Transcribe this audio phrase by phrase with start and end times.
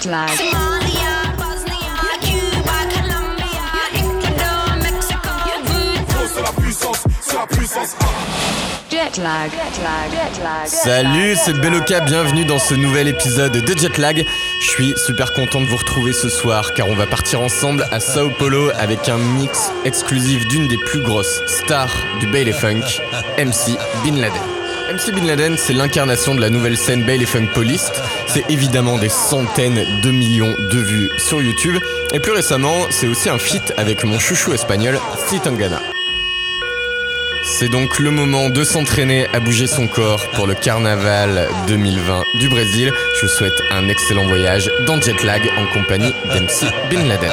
[0.00, 0.28] Jet lag.
[0.28, 3.64] Somalia, Bosnia, Cuba, Colombia,
[3.94, 5.28] Ecuador, Mexico.
[6.34, 7.96] C'est la puissance, c'est la puissance.
[8.90, 10.66] Jet lag, jet lag, jet lag.
[10.66, 14.24] Salut, c'est Beloka, bienvenue dans ce nouvel épisode de Jet lag.
[14.60, 17.98] Je suis super content de vous retrouver ce soir car on va partir ensemble à
[17.98, 22.84] Sao Paulo avec un mix exclusif d'une des plus grosses stars du Baile Funk,
[23.38, 24.57] MC Bin Laden.
[24.98, 27.92] MC Bin Laden, c'est l'incarnation de la nouvelle scène Baile Funk Police.
[28.26, 31.76] C'est évidemment des centaines de millions de vues sur YouTube.
[32.12, 34.98] Et plus récemment, c'est aussi un feat avec mon chouchou espagnol,
[35.44, 35.80] Tangana.
[37.44, 42.48] C'est donc le moment de s'entraîner à bouger son corps pour le carnaval 2020 du
[42.48, 42.92] Brésil.
[43.14, 47.30] Je vous souhaite un excellent voyage dans Jetlag en compagnie d'MC Bin Laden.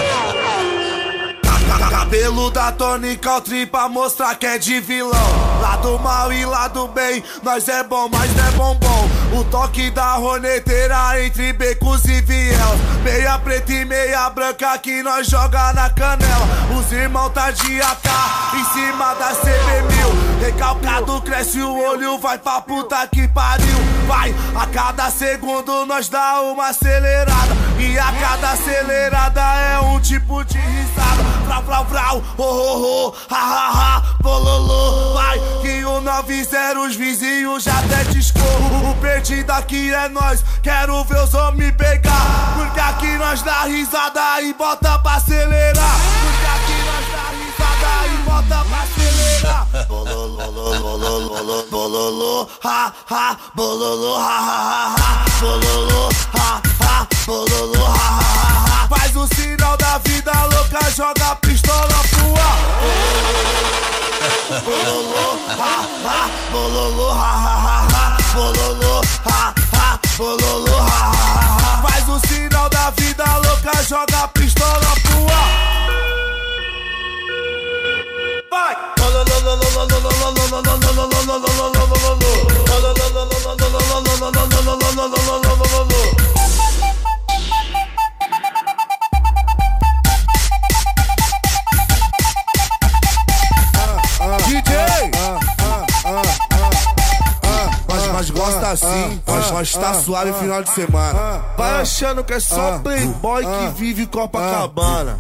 [5.76, 9.10] Lado mal e lado bem, nós é bom, mas não é bombom.
[9.38, 12.80] O toque da roneteira entre becos e vielas.
[13.04, 16.48] Meia preta e meia branca que nós joga na canela.
[16.80, 18.08] Os irmãos tá de AK
[18.54, 20.46] em cima da CB1000.
[20.46, 23.95] Recalcado cresce o olho, vai pra puta que pariu.
[24.08, 27.56] Vai, a cada segundo nós dá uma acelerada.
[27.80, 31.24] E a cada acelerada é um tipo de risada.
[31.46, 35.14] Vrau, vrau, vrau, oh, oh, oh, ha, ha, ha, bololô.
[35.14, 38.92] Vai, que o 90 os vizinhos já até discorro.
[38.92, 42.56] O perdido aqui é nós, quero ver os homens pegar.
[42.56, 45.96] Porque aqui nós dá risada e bota pra acelerar.
[46.22, 49.15] Porque aqui nós dá risada e bota pra acelerar.
[49.88, 58.66] Bololô, bololô, bololô, ha, ha, bololô, ha, ha, ha, bololô, ha, ha, bololô, ha, ha,
[58.68, 58.88] ha.
[58.88, 61.36] Faz o sinal da vida louca, joga a
[99.76, 101.42] mas, mas tá suave final de semana.
[101.58, 105.20] Vai achando que é só playboy que vive Copacabana.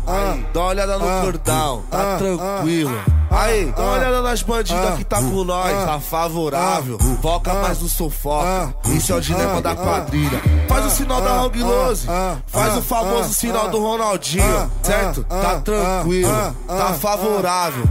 [0.53, 2.91] Dá uma olhada no cordão, tá tranquilo.
[3.35, 6.97] Aí, dá uma olhada nas bandidas que tá com nós, tá favorável.
[7.21, 10.41] Foca mais no sofoca, isso é o dilema da quadrilha.
[10.67, 12.07] Faz o sinal da Hong Lose,
[12.47, 15.23] faz o famoso sinal do Ronaldinho, certo?
[15.25, 17.83] Tá tranquilo, tá favorável.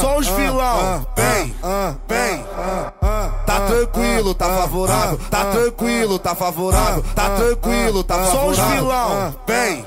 [0.00, 1.54] Só os vilão, vem,
[2.08, 2.44] vem.
[3.46, 5.18] Tá tranquilo, tá favorável.
[5.30, 7.04] Tá tranquilo, tá favorável.
[7.14, 8.54] Tá tranquilo, tá favorável.
[8.54, 9.86] Só os vilão, vem.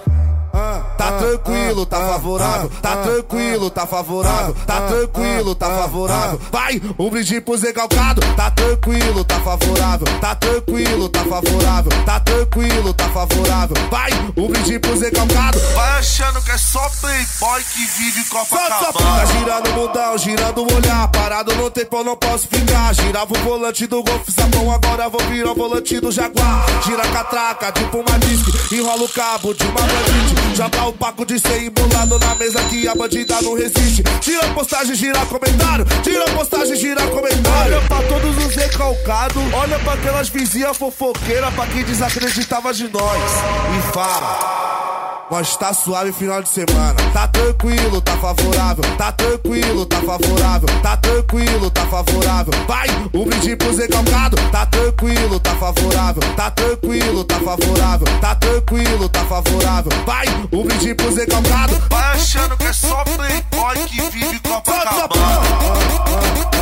[0.54, 2.72] Tá tranquilo, tá favorável.
[2.80, 4.56] Tá tranquilo, tá favorável.
[4.68, 6.40] Tá tranquilo, tá favorável.
[6.52, 8.22] Vai, um brinde pro Zé Calcado.
[8.36, 10.08] Tá tranquilo, tá favorável.
[10.22, 11.92] Tá tranquilo, tá favorável.
[12.06, 13.76] Tá tranquilo, tá favorável.
[13.90, 15.60] Vai, um brinde pro Zé Calcado.
[15.74, 18.94] Vai achando que é só playboy que vive Copacabana.
[18.94, 21.08] Tá girando o mundão, girando o olhar.
[21.08, 22.94] Parado no tempo, não posso ficar.
[22.94, 26.64] Girava o volante do Golf Sapão, agora vou virar o volante do Jaguar.
[26.86, 28.76] Gira a catraca, tipo uma disque.
[28.76, 30.43] Enrola o cabo de uma bandite.
[30.56, 34.04] Joga o paco de ser embolado na mesa que a bandida não resiste.
[34.22, 35.86] Tira postagem, gira comentário.
[36.04, 37.78] Tira postagem, gira comentário.
[37.78, 39.42] Olha pra todos os recalcados.
[39.54, 41.54] Olha pra aquelas vizinhas fofoqueiras.
[41.54, 43.32] Pra quem desacreditava de nós.
[43.78, 44.93] E fala.
[45.32, 46.96] Nós tá suave final de semana.
[47.14, 48.84] Tá tranquilo, tá favorável.
[48.98, 50.68] Tá tranquilo, tá favorável.
[50.82, 52.54] Tá tranquilo, tá favorável.
[52.68, 54.38] Vai, um brinde pro Zé Calcado.
[54.52, 56.22] Tá tranquilo, tá favorável.
[56.36, 58.08] Tá tranquilo, tá favorável.
[58.20, 59.92] Tá tranquilo, tá favorável.
[60.06, 61.82] Vai, um brinde pro Zé Calcado.
[61.90, 64.42] Vai achando que é só playboy que vive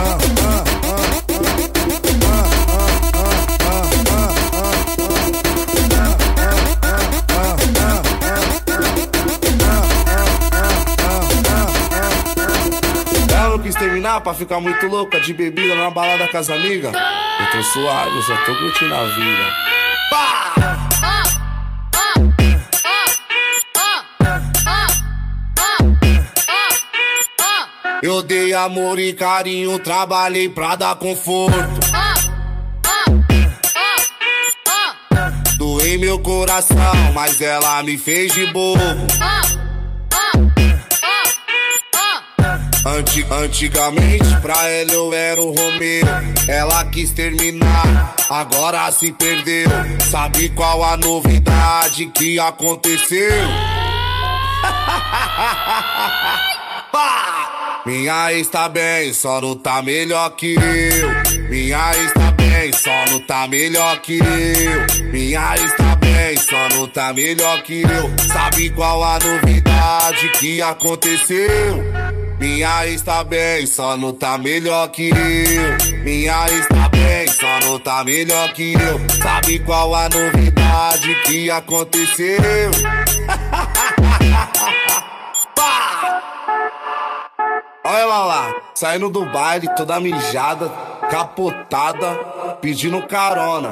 [0.01, 0.80] Ela quis
[14.01, 16.91] terminar pra ficar muito louca de bebida na balada com as amigas.
[16.91, 19.45] Eu tô suave, eu só tô curtindo a vida.
[20.09, 20.53] Pá!
[28.01, 31.55] Eu dei amor e carinho, trabalhei pra dar conforto.
[35.57, 38.81] Doei meu coração, mas ela me fez de bobo.
[42.83, 46.03] Anti, antigamente pra ela eu era o Romeu.
[46.47, 49.69] Ela quis terminar, agora se perdeu.
[50.09, 53.31] Sabe qual a novidade que aconteceu?
[57.85, 61.49] Minha ex tá bem, só não tá melhor que eu.
[61.49, 65.05] Minha ex tá bem, só não tá melhor que eu.
[65.11, 68.11] Minha ex tá bem, só não tá melhor que eu.
[68.27, 72.00] Sabe qual a novidade que aconteceu?
[72.41, 75.99] Minha ex tá bem, só não tá melhor que eu.
[76.03, 78.99] Minha ex tá bem, só não tá melhor que eu.
[79.21, 82.41] Sabe qual a novidade que aconteceu?
[87.85, 90.67] Olha ela lá, saindo do baile, toda mijada,
[91.11, 92.15] capotada,
[92.59, 93.71] pedindo carona.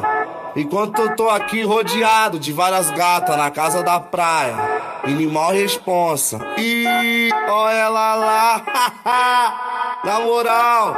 [0.56, 4.69] Enquanto eu tô aqui rodeado de várias gatas na casa da praia.
[5.10, 6.40] Animal responsa.
[6.58, 10.02] E olha ela lá.
[10.06, 10.96] na moral,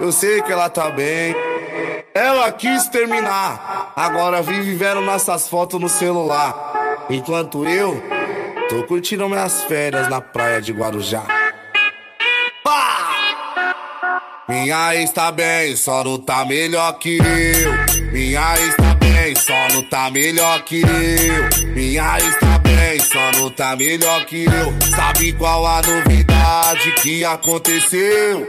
[0.00, 1.34] eu sei que ela tá bem.
[2.12, 3.92] Ela quis terminar.
[3.94, 7.06] Agora vive vendo nossas fotos no celular.
[7.08, 8.02] Enquanto eu
[8.68, 11.22] tô curtindo minhas férias na praia de Guarujá.
[14.48, 18.12] Minha ex tá bem, só não tá melhor que eu.
[18.12, 21.68] Minha ex tá bem, só não tá melhor que eu.
[21.68, 22.51] Minha ex tá
[22.92, 24.90] bem, só não tá melhor que eu.
[24.94, 28.46] Sabe qual a novidade que aconteceu?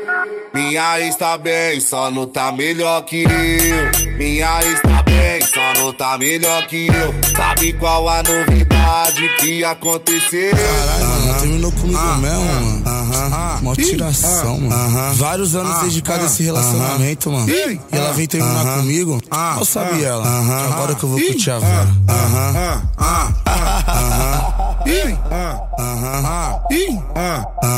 [0.53, 4.17] Minha ex tá bem, só não tá melhor que eu.
[4.17, 7.13] Minha ex tá bem, só não tá melhor que eu.
[7.35, 10.51] Sabe qual a novidade que aconteceu?
[10.51, 12.92] Caralho, mano, terminou comigo mesmo, mano.
[13.61, 15.13] Mó tiração, mano.
[15.15, 17.49] Vários anos dedicado a esse relacionamento, mano.
[17.49, 19.21] E ela veio terminar comigo.
[19.29, 20.23] Mal sabe ela.
[20.23, 21.87] que Agora que eu vou curtir a Vera.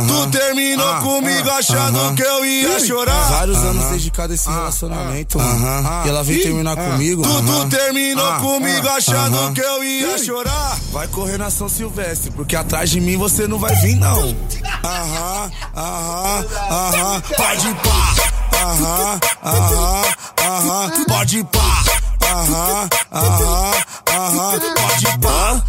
[0.07, 3.29] Tu terminou comigo achando que eu ia chorar.
[3.29, 6.05] Vários anos dedicado a esse relacionamento, mano.
[6.05, 7.21] E ela veio terminar comigo.
[7.23, 10.77] Tu terminou comigo achando que eu ia chorar.
[10.91, 14.35] Vai correr na São Silvestre, porque atrás de mim você não vai vir, não.
[14.83, 17.21] Aham, aham, aham.
[17.21, 18.15] Pode ir pá.
[18.61, 20.03] Aham, aham,
[20.41, 21.05] aham.
[21.07, 21.83] Pode pá.
[22.25, 23.71] Aham, aham,
[24.09, 24.59] aham.
[24.75, 25.61] Pode pá.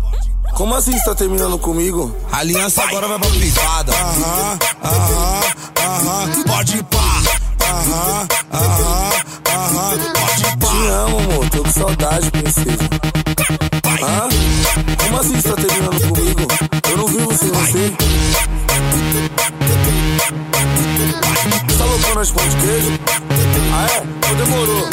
[0.55, 2.15] Como assim você tá terminando comigo?
[2.33, 3.93] A aliança agora vai pra privada.
[3.93, 5.41] Aham, aham,
[5.85, 6.43] aham.
[6.47, 7.23] Pode pá.
[7.67, 9.11] Aham, aham,
[9.55, 9.99] aham.
[10.13, 10.67] Pode pá.
[10.67, 11.51] Te amo, amor.
[11.51, 12.89] Tô com saudade, princesa.
[14.03, 14.29] Hã?
[15.05, 16.43] Como assim você tá terminando comigo?
[16.91, 17.95] Eu não vivo sem você.
[21.79, 22.99] Tá loucando as pão de queijo?
[23.73, 24.03] Ah é?
[24.05, 24.89] Então demorou.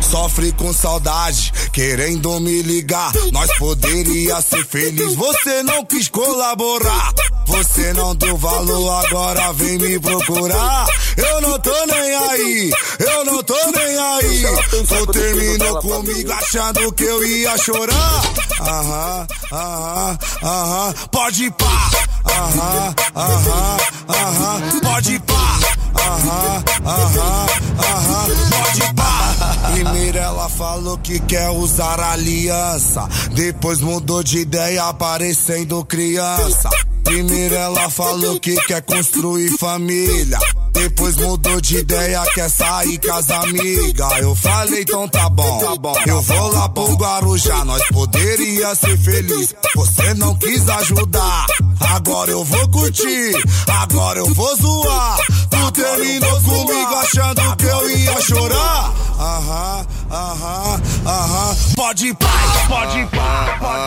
[0.00, 3.12] Sofre com saudade, querendo me ligar.
[3.32, 7.12] Nós poderia ser feliz, você não quis colaborar.
[7.46, 10.86] Você não deu valor, agora vem me procurar.
[11.16, 14.42] Eu não tô nem aí, eu não tô nem aí.
[14.86, 18.22] Tu terminou comigo achando que eu ia chorar.
[18.60, 20.94] Aham, aham, aham.
[21.10, 21.90] Pode pá.
[22.24, 23.78] Aham, aham,
[24.08, 24.60] aham.
[24.82, 25.58] Pode pá.
[25.94, 27.46] Aham, aham,
[27.78, 28.26] aham.
[28.50, 29.21] Pode pá.
[29.72, 33.08] Primeiro ela falou que quer usar aliança.
[33.32, 36.70] Depois mudou de ideia, parecendo criança.
[37.04, 40.38] Primeiro ela falou que quer construir família.
[40.72, 44.12] Depois mudou de ideia, quer sair com as amigas.
[44.18, 45.58] Eu falei, então tá bom.
[45.58, 49.54] Tá bom eu vou lá pro Guarujá, nós poderia ser feliz.
[49.74, 51.46] Você não quis ajudar.
[51.80, 53.32] Agora eu vou curtir,
[53.68, 55.18] agora eu vou zoar.
[55.50, 58.94] Tu terminou comigo achando que eu ia chorar.
[59.32, 61.56] Aham, aham, aham.
[61.74, 62.28] Pode ir, pai,
[62.68, 63.82] pode ir, pai, pode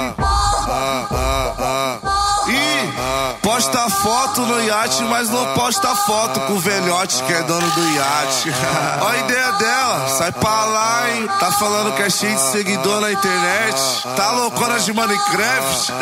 [2.49, 2.55] ir.
[2.55, 7.69] Ih, posta foto no iate, mas não posta foto com o velhote que é dono
[7.71, 8.51] do iate.
[9.05, 11.29] Olha a ideia dela, sai pra lá, hein?
[11.39, 13.79] Tá falando que é cheio de seguidor na internet.
[14.15, 15.93] Tá loucona de Minecraft?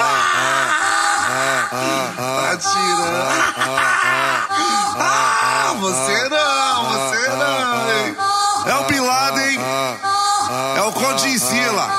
[1.74, 3.24] Tá tirando.
[4.96, 8.16] Ah, você não, você não, hein?
[8.66, 8.84] É o
[9.32, 9.60] Bin Laden,
[10.76, 11.90] é o Condzilla.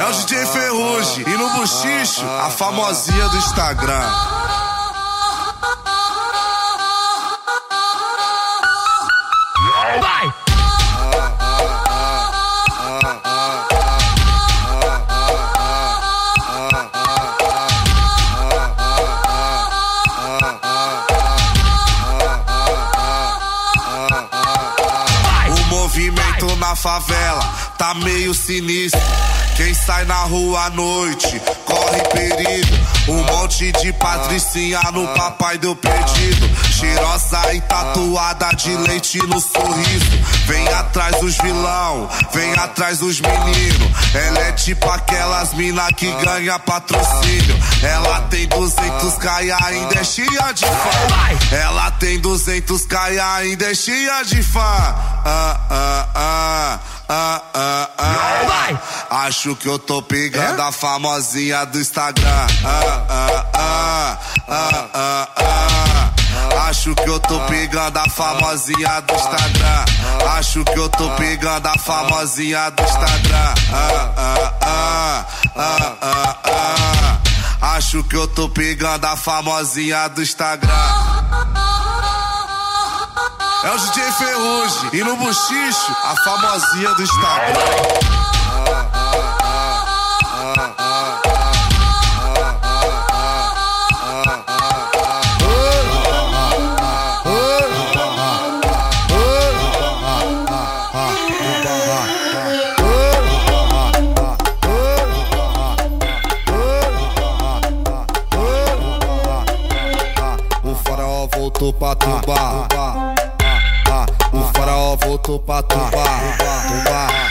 [0.00, 1.24] É o DJ Ferrugem.
[1.26, 4.35] E no buchicho, a famosinha do Instagram.
[26.76, 27.42] Favela
[27.78, 29.00] tá meio sinistro.
[29.56, 32.76] Quem sai na rua à noite corre perigo.
[33.08, 36.50] Um monte de patricinha no papai do pedido.
[36.72, 40.10] Cheirosa e tatuada de leite no sorriso.
[40.44, 44.14] Vem atrás dos vilão, vem atrás dos meninos.
[44.14, 47.56] Ela é tipo aquelas mina que ganha patrocínio.
[47.82, 51.56] Ela tem 200k e ainda é cheia de fã.
[51.56, 54.60] Ela tem 200k e ainda é cheia de fã.
[54.60, 56.78] Ah, ah, ah.
[57.08, 59.26] Ah, ah, ah.
[59.26, 62.46] Acho que eu tô pegando a famosinha do Instagram.
[62.64, 66.68] Ah, ah, ah, ah, ah, ah.
[66.68, 69.84] Acho que eu tô pegando a famosinha do Instagram.
[70.36, 73.54] Acho que eu tô pegando a famosinha do Instagram.
[73.72, 76.36] Ah, ah, ah, ah, ah,
[77.60, 77.76] ah.
[77.76, 80.68] Acho que eu tô pegando a famosinha do Instagram.
[83.64, 84.90] É o DJ Ferrugem.
[84.92, 88.16] E no buchicho, a famosinha do Instagram.
[111.56, 113.05] Voltou pra tumbar.
[115.16, 116.36] Voltou pra tumbar.
[116.68, 117.30] Tumbar.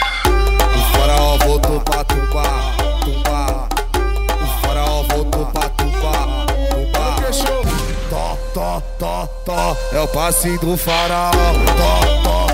[0.74, 2.76] O faraó voltou pra tumbar.
[3.04, 3.68] Tumbar.
[4.42, 6.46] O faraó voltou pra tumbar.
[6.68, 7.16] Tumbar.
[8.10, 9.76] Tó, tó, tó, tó.
[9.92, 11.30] É o passe do faraó.
[11.30, 12.45] Tó, tó,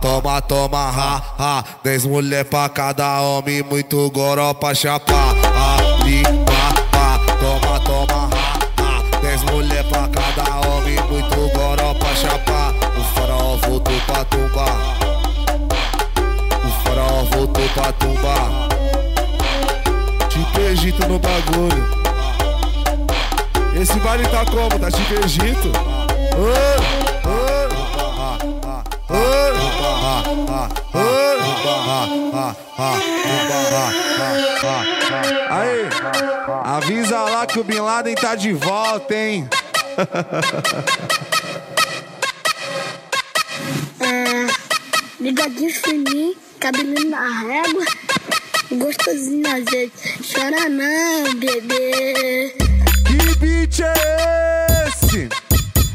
[0.00, 1.64] toma, toma, ha, ha.
[1.82, 5.34] Dez mulher pra cada homem, muito goró pra chapar.
[6.02, 9.00] Ali, ba, toma, toma, ha, ha.
[9.22, 12.74] Dez mulher pra cada homem, muito goró pra chapar.
[12.98, 14.76] O faraó voltou pra tumbar.
[16.62, 18.50] O faraó voltou pra tumbar.
[20.28, 21.96] Tipo Egito no bagulho.
[23.80, 24.78] Esse baile tá como?
[24.78, 25.72] Tá tipo Egito?
[26.36, 26.42] Ô,
[27.28, 27.30] ô.
[35.50, 35.88] Aí,
[36.64, 39.48] avisa lá que o Bin Laden tá de volta, hein?
[45.20, 47.84] Bigodinho fininho, cabelinho na régua,
[48.72, 50.18] gostosinho azeite.
[50.32, 52.54] Chora não, bebê.
[53.06, 55.28] Que beat é esse?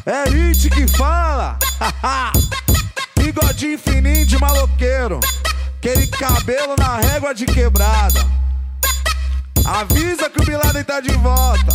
[0.05, 1.57] É It que fala?
[3.31, 5.19] Bigodinho fininho de maloqueiro.
[5.77, 8.19] Aquele cabelo na régua de quebrada.
[9.63, 11.73] Avisa que o Bin Laden tá de volta.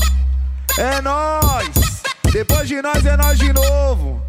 [0.77, 2.03] É nós.
[2.31, 4.21] Depois de nós é nós de novo.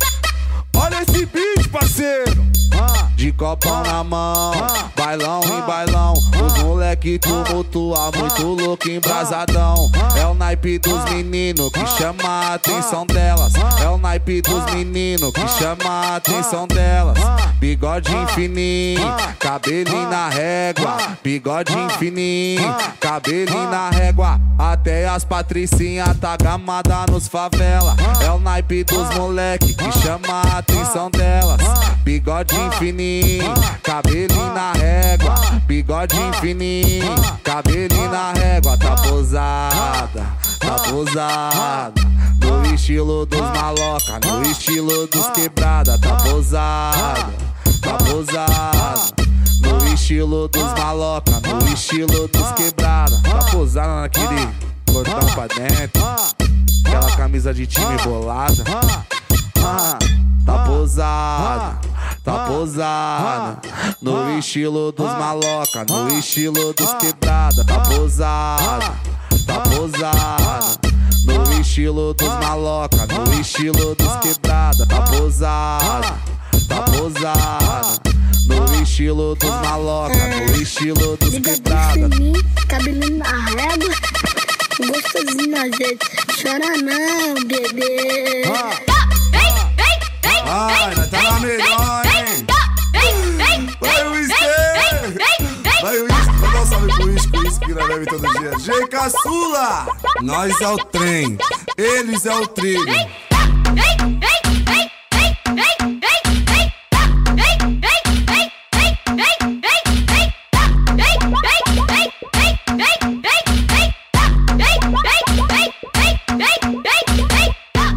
[0.76, 2.48] Olha esse beat, parceiro.
[2.80, 4.52] Ah, De copão na mão,
[4.96, 6.14] bailão em bailão.
[6.14, 9.90] Os moleque tumultua, muito louco, embrasadão.
[10.16, 13.54] É o naipe dos meninos que chama a atenção delas.
[13.82, 17.18] É o naipe dos meninos que chama a atenção delas.
[17.60, 20.98] Bigodinho fininho, cabelinho na régua.
[21.24, 24.40] Bigodinho fininho, cabelinho na régua.
[24.60, 27.96] Até as patricinhas tá gamada nos favela.
[28.22, 31.62] É o naipe dos moleque que chama a atenção delas.
[32.04, 35.36] Bigodinho fininho, cabelinho na régua.
[35.66, 38.78] Bigodinho fininho, cabelinho na régua.
[38.78, 40.28] Tá posada,
[40.60, 41.92] tá.
[42.40, 46.00] No estilo dos maloca, no estilo dos quebrada.
[46.00, 47.34] Tá posada,
[47.82, 49.28] tá posada.
[49.62, 53.22] No estilo dos maloca, no estilo dos quebrada.
[53.24, 54.48] Tá posada naquele
[54.92, 56.04] cortão pra dentro.
[56.86, 58.64] Aquela camisa de time bolada.
[60.46, 61.78] Tá posada,
[62.24, 63.60] tá posada
[64.02, 68.96] No estilo dos maloca, no estilo dos quebrada Tá posada,
[69.48, 70.80] tá posada
[71.26, 76.18] No estilo dos maloca, no estilo dos quebrada Tá posada,
[76.68, 78.00] tá posada
[78.46, 82.10] No estilo dos maloca, no estilo dos quebrada
[82.68, 83.96] cabelinho na régua,
[84.80, 86.06] gostosinho azeite.
[86.42, 88.44] Chora não, bebê.
[90.50, 92.46] Ai, nós tá na melhor, hein?
[93.80, 94.34] Vai, Whisky!
[95.82, 96.37] Vai, Whisky!
[96.58, 98.58] Dá um salve pro Isco, que na neve todo dia.
[98.58, 99.88] G Caçula!
[100.22, 101.38] Nós é o trem,
[101.78, 102.86] eles é o trilho.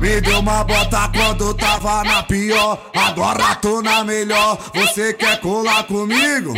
[0.00, 2.90] Me deu uma bota quando tava na pior.
[2.94, 4.58] Agora tô na melhor.
[4.74, 6.52] Você quer colar comigo?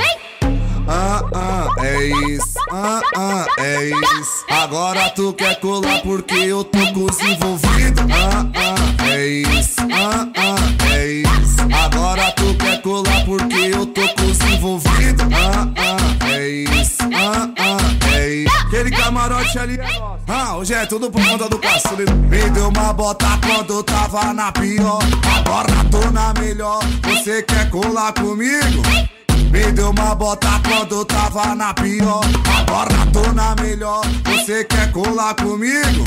[0.88, 4.44] Ah, ah, é isso, ah, ah, é isso.
[4.48, 8.04] Agora tu quer colar porque eu tô com os envolvidos.
[8.10, 11.62] Ah, ah, é isso, ah, ah, é isso.
[11.84, 15.26] Agora tu quer colar porque eu tô com os envolvidos.
[15.32, 18.56] Ah, ah, é isso, ah, ah, é isso.
[18.66, 20.22] Aquele camarote ali é nosso.
[20.26, 22.04] Ah, hoje é tudo por conta do caçulo.
[22.28, 25.02] Me deu uma bota quando tava na pior.
[25.36, 26.82] Agora tô na melhor.
[27.04, 28.82] Você quer colar comigo?
[29.52, 32.24] Me deu uma bota quando tava na pior.
[32.58, 34.00] Agora tô na melhor.
[34.24, 36.04] Você quer colar comigo?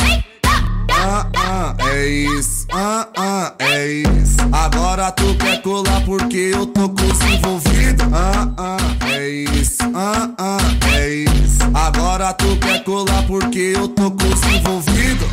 [0.89, 4.37] Ah, ah, é isso, ah, ah, é isso.
[4.51, 8.07] Agora tu quer colar porque eu tô envolvidos.
[8.11, 10.57] Ah, ah, é isso, ah, ah,
[10.97, 11.59] é isso.
[11.71, 14.07] Agora tu quer colar porque eu tô
[14.55, 15.29] envolvidos.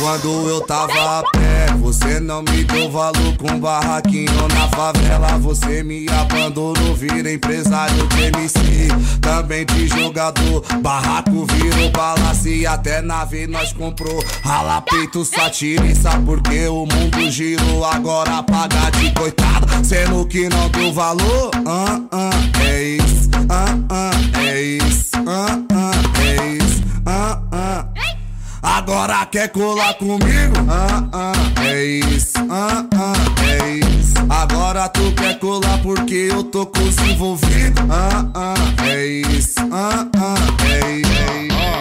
[0.00, 5.36] Quando eu tava a pé, você não me deu valor com barraquinho na favela.
[5.40, 8.88] Você me abandonou, vira empresário de MC,
[9.20, 10.64] também de jogador.
[10.80, 14.24] Barraco virou balanço e até nave nós comprou.
[14.42, 17.84] Rala peito, satiriza, porque o mundo girou.
[17.84, 21.50] Agora paga de coitado, sendo que não deu valor.
[21.66, 22.30] Ah, ah,
[22.64, 28.19] é isso, ah, ah, é isso, ah, ah, é isso, ah, ah.
[28.62, 30.54] Agora quer colar comigo?
[30.68, 33.14] Ah, ah, é isso, ah, ah,
[33.44, 34.14] é isso.
[34.28, 37.84] Agora tu quer colar porque eu tô com os envolvidos?
[37.90, 41.10] Ah, ah, é isso, ah, ah, é isso.
[41.52, 41.80] Ah.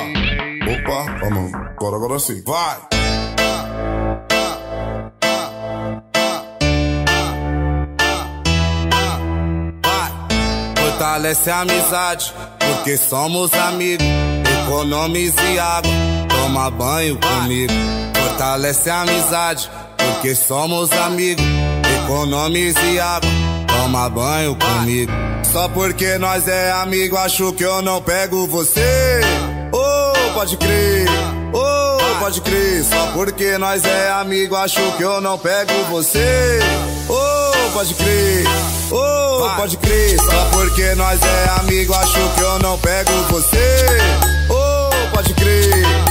[0.71, 1.53] Opa, vamos.
[1.53, 2.41] Agora, agora sim.
[2.45, 2.77] Vai!
[10.75, 14.05] Fortalece a amizade, porque somos amigos.
[14.63, 15.91] Economize água,
[16.49, 17.73] toma banho comigo.
[18.15, 21.45] Fortalece a amizade, porque somos amigos.
[22.03, 23.29] Economize água,
[23.67, 25.11] toma banho comigo.
[25.51, 29.21] Só porque nós é amigo, acho que eu não pego você.
[29.71, 31.07] Oh, pode crer.
[31.53, 32.83] Oh, pode crer.
[32.83, 36.59] Só porque nós é amigo, acho que eu não pego você.
[37.07, 38.45] Oh, pode crer.
[38.91, 40.17] Oh, pode crer.
[40.19, 43.85] Só porque nós é amigo, acho que eu não pego você.
[44.49, 46.08] Oh, pode crer.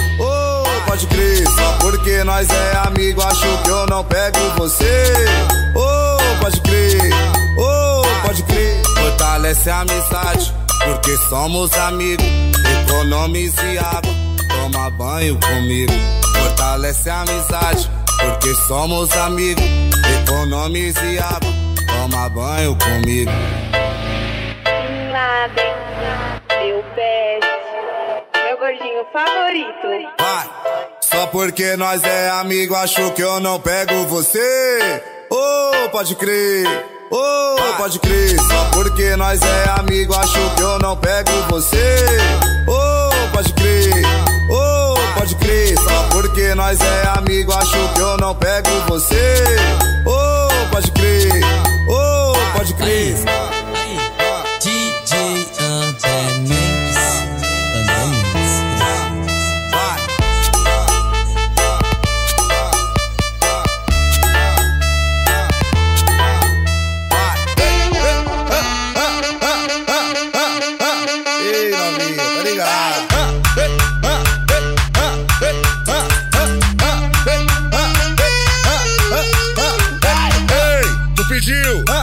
[0.98, 1.46] Pode crer.
[1.46, 5.14] Só porque nós é amigo, acho que eu não pego você.
[5.76, 6.98] Oh, pode crer.
[7.56, 8.82] Oh, pode crer.
[8.96, 10.52] Fortalece a amizade,
[10.84, 12.26] porque somos amigos.
[12.82, 14.12] Economize água,
[14.48, 15.92] toma banho comigo.
[16.36, 17.88] Fortalece a amizade,
[18.20, 19.62] porque somos amigos.
[20.24, 21.52] Economize água,
[21.86, 23.30] toma banho comigo.
[28.98, 30.10] Meu favorito.
[30.18, 30.50] Vai!
[31.00, 35.00] Só porque nós é amigo, acho que eu não pego você.
[35.30, 36.66] Oh, pode crer.
[37.08, 38.36] Oh, pode crer.
[38.40, 42.06] Só porque nós é amigo, acho que eu não pego você.
[42.66, 43.88] Oh, pode crer.
[44.50, 45.78] Oh, pode crer.
[45.78, 49.44] Só porque nós é amigo, acho que eu não pego você.
[50.06, 51.30] Oh, pode crer.
[51.88, 53.14] Oh, pode crer.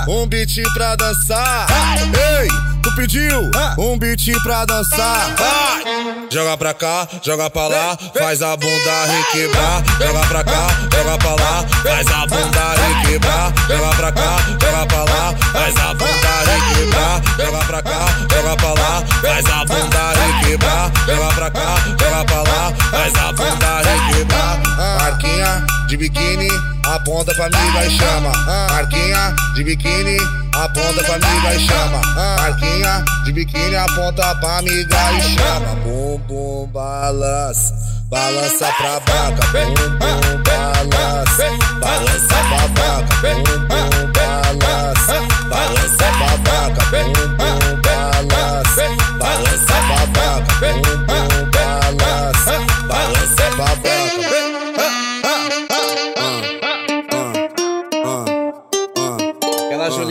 [0.07, 1.67] Um beat pra dançar.
[2.39, 2.47] Ei,
[2.81, 5.35] tu pediu um beat pra dançar.
[5.35, 5.85] Vai!
[6.31, 9.83] Joga pra cá, joga pra lá, faz a bunda requebrar.
[9.99, 13.53] Joga pra cá, joga pra lá, faz a bunda requebrar.
[13.67, 17.21] Joga pra cá, joga pra lá, faz a bunda requebrar.
[17.37, 20.91] Joga pra cá, joga pra lá, faz a bunda requebrar.
[21.07, 24.59] Joga pra cá, joga pra lá, faz a bunda requebrar.
[24.99, 26.49] Marquinha de biquíni,
[26.86, 28.32] aponta pra amiga e chama.
[28.71, 30.17] Marquinha de biquíni,
[30.54, 32.02] aponta pra amiga e chama.
[32.38, 35.76] Marquinha de biquíni, aponta pra amiga e chama.
[35.84, 37.74] Bum bum balança,
[38.10, 39.48] balança pra vaca.
[39.52, 43.15] Bum bum balança, balança pra vaca.
[43.21, 45.17] Bum bum balança,
[45.50, 46.84] balança pra vaca.
[46.91, 47.35] Bum bum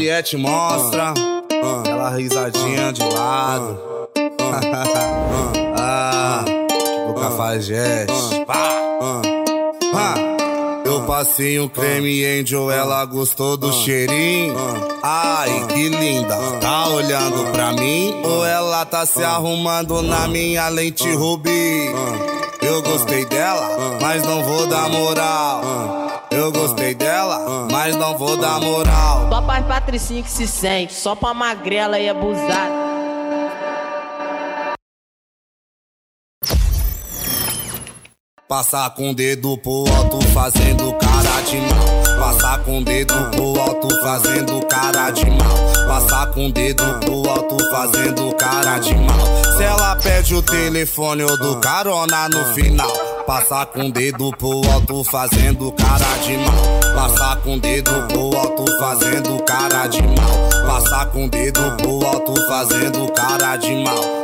[0.04, 1.14] Juliette mostra,
[1.80, 3.80] aquela risadinha de lado.
[5.78, 8.44] ah, tipo cafajeste.
[8.46, 8.68] Pá.
[9.94, 10.12] Ah.
[11.06, 14.54] passei um creme angel, ela gostou do cheirinho.
[15.02, 18.14] Ai, que linda, tá olhando pra mim?
[18.22, 21.88] Ou ela tá se arrumando na minha lente rubi?
[22.74, 25.62] Eu gostei dela, mas não vou dar moral.
[26.28, 29.28] Eu gostei dela, mas não vou dar moral.
[29.30, 32.74] Só pra patricinha que se sente, só pra magrela e abusada.
[38.48, 42.13] Passar com o dedo pro alto fazendo cara de mal.
[42.18, 45.86] Passar com dedo pro alto fazendo cara de mal.
[45.86, 49.44] Passar com dedo pro alto fazendo cara de mal.
[49.56, 52.92] Se ela pede o telefone ou do carona no final.
[53.26, 56.94] Passar com dedo pro alto fazendo cara de mal.
[56.94, 60.66] Passar com dedo pro alto fazendo cara de mal.
[60.66, 64.23] Passar com dedo pro alto fazendo cara de mal.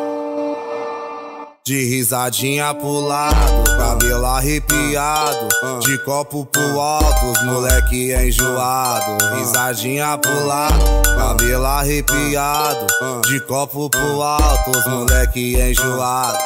[1.70, 5.46] De risadinha pro lado, cabelo arrepiado.
[5.78, 9.37] De copo pro alto, os moleque é enjoado.
[9.37, 10.85] Risadinha pro lado,
[11.16, 12.87] cabelo arrepiado.
[13.22, 16.38] De copo pro alto, os moleque é enjoado.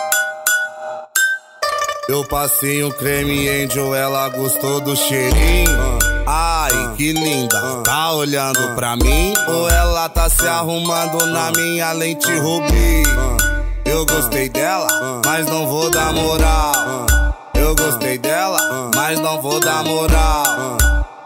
[2.06, 5.98] Eu passei um creme angel, ela gostou do cheirinho.
[6.26, 9.32] Ai, que linda, tá olhando pra mim?
[9.48, 13.04] Ou ela tá se arrumando na minha lente rubi?
[13.84, 14.86] Eu gostei dela,
[15.24, 16.72] mas não vou dar moral.
[17.54, 20.44] Eu gostei dela, mas não vou dar moral.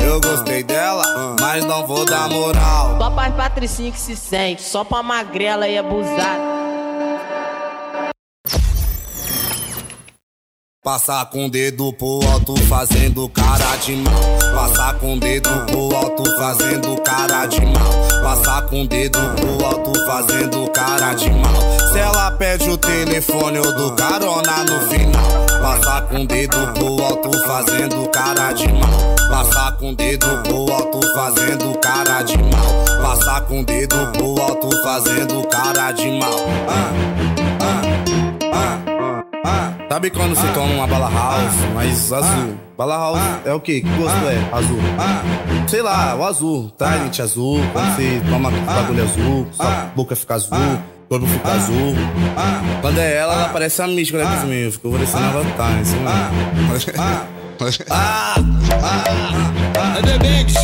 [0.00, 2.98] Eu gostei dela, mas não vou dar moral.
[2.98, 6.57] Só pra patricinha que se sente, só pra magrela e abusada.
[10.84, 14.14] Passar com dedo pro alto fazendo cara de mal.
[14.54, 18.22] Passar com dedo pro alto fazendo cara de mal.
[18.22, 21.60] Passar com dedo pro alto fazendo cara de mal.
[21.92, 25.46] Se ela pede o telefone ou do carona no final.
[25.60, 29.16] Passar com dedo pro alto fazendo cara de mal.
[29.30, 33.02] Passar com dedo pro alto fazendo cara de mal.
[33.02, 36.38] Passar com dedo pro alto fazendo cara de mal.
[36.68, 36.92] Ah,
[37.60, 37.82] ah,
[38.52, 39.37] ah.
[39.88, 42.58] Sabe quando você toma uma bala house, mas azul?
[42.76, 43.80] Bala house é o que?
[43.80, 44.48] Que gosto é?
[44.52, 44.78] Azul.
[45.66, 46.70] Sei lá, o azul.
[46.76, 47.60] Trident azul.
[47.72, 51.94] Quando você toma bagulho azul, sua boca fica azul, corpo fica azul.
[52.80, 54.72] Quando é ela, ela parece a mística, né, meu?
[54.72, 56.98] Ficou parecendo Avatar, isso mesmo.
[57.90, 58.34] Ah!
[59.98, 60.54] É Demex.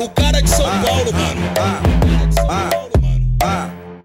[0.00, 1.99] O cara de São Paulo, mano.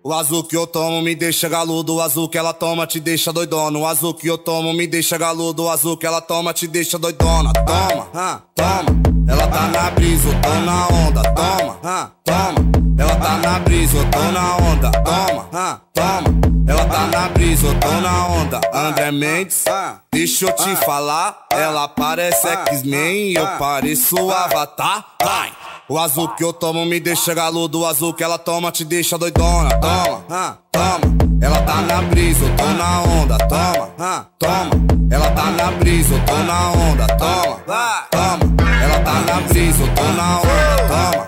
[0.07, 3.33] O azul que eu tomo me deixa galudo, o azul que ela toma te deixa
[3.33, 3.79] doidona.
[3.79, 6.99] O azul que eu tomo me deixa galudo, o azul que ela toma te deixa
[6.99, 7.51] doidona.
[7.53, 11.23] Toma, ah, toma, ela tá na brisa, eu tô na onda.
[11.33, 12.55] Toma, ah, toma,
[12.99, 14.91] ela tá na brisa, eu tô na onda.
[14.91, 18.61] Toma, ah, toma, ela tá na brisa, eu tô na onda.
[18.71, 19.65] André Mendes,
[20.13, 25.03] deixa eu te falar, ela parece X-Men, eu pareço Avatar.
[25.19, 25.51] Vai!
[25.87, 29.19] O azul que eu tomo me deixa galudo, o azul que ela toma te deixa
[29.19, 29.69] doidona.
[29.79, 30.99] Toma, ah, toma,
[31.39, 33.37] ela tá na brisa, eu tô na onda.
[33.37, 34.71] Toma, ah, toma,
[35.11, 37.07] ela tá na brisa, eu tô na onda.
[37.07, 40.87] Toma, toma, ela tá na brisa, eu tô na onda.
[40.87, 41.27] Toma,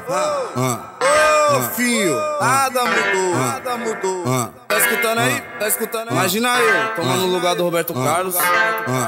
[0.58, 4.66] ah, Ô filho, nada mudou, nada mudou.
[4.88, 5.41] Tá escutando aí?
[5.60, 6.15] Tá escutando aí?
[6.15, 8.36] Imagina eu, tomando no lugar do Roberto Carlos,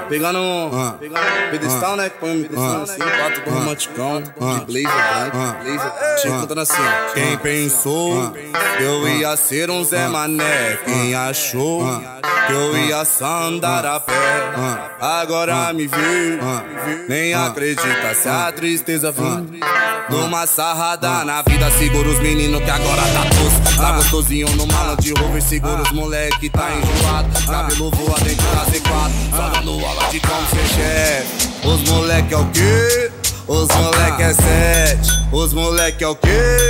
[0.10, 0.72] pegando um
[1.52, 2.10] pedestal, né?
[2.10, 4.32] Põe um pedestal assim, quatro do romanticão, de
[4.65, 7.13] blazer branco, blazer, tinha cantando assim, ó.
[7.13, 10.78] Quem pensou que eu ia ser um Zé Mané?
[10.86, 11.84] Quem achou
[12.48, 14.13] que eu ia só andar a pé?
[15.00, 16.39] Agora me viu,
[17.08, 19.60] nem acredita se a tristeza vir.
[20.10, 23.78] Numa sarrada na vida, segura os meninos que agora tá tosco.
[23.80, 27.45] Tá gostosinho no mala de rover, segura os moleque tá enjoado.
[27.45, 31.49] Cabelo voa dentro da Z4, só dando aula de como ser chefe.
[31.67, 33.12] Os moleque é o quê?
[33.47, 35.10] Os moleque é sete.
[35.32, 36.68] Os moleque é o quê?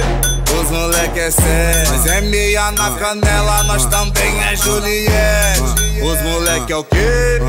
[0.59, 1.89] Os moleque é sete.
[1.89, 5.61] Nós é meia na canela, nós também é Juliette.
[6.03, 7.39] Os moleque é o quê?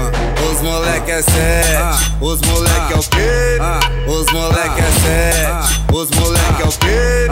[0.49, 2.13] Os moleque é sete.
[2.21, 3.59] Os moleque é o quê?
[4.07, 5.81] Os moleque é sete.
[5.93, 7.29] Os moleque é o quê?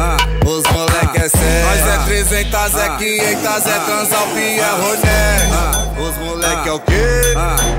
[0.46, 1.64] Os moleque é sete.
[1.64, 6.00] Nós é 300, é 500, é Transalp e é Ronete.
[6.00, 7.34] Os moleque é o quê?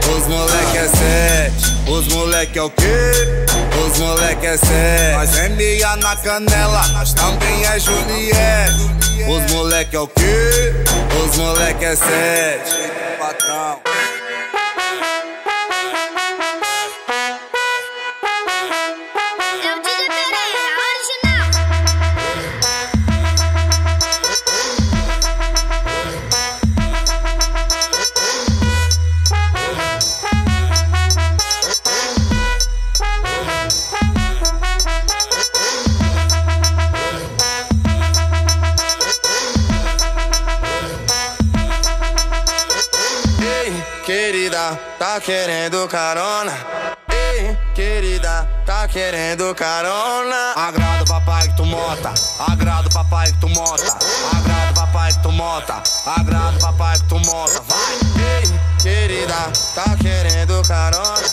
[0.10, 1.92] Os moleque é sete.
[1.92, 3.39] Os moleque é o quê?
[3.86, 5.18] Os moleque é sete.
[5.18, 8.90] Nós é meia na canela, nós também é Juliette.
[9.28, 10.74] Os moleque é o quê?
[11.24, 12.92] Os moleque é sete.
[13.20, 13.89] Patrão.
[45.20, 46.54] Tá querendo carona?
[47.12, 50.54] Ei, querida, tá querendo carona?
[50.56, 52.14] Agrada o papai que tu mota,
[52.48, 53.98] agrada o papai que tu mota,
[54.38, 57.96] agrada o papai que tu mota, agrada o papai que tu mota, vai!
[58.38, 61.28] Ei, querida, tá querendo carona?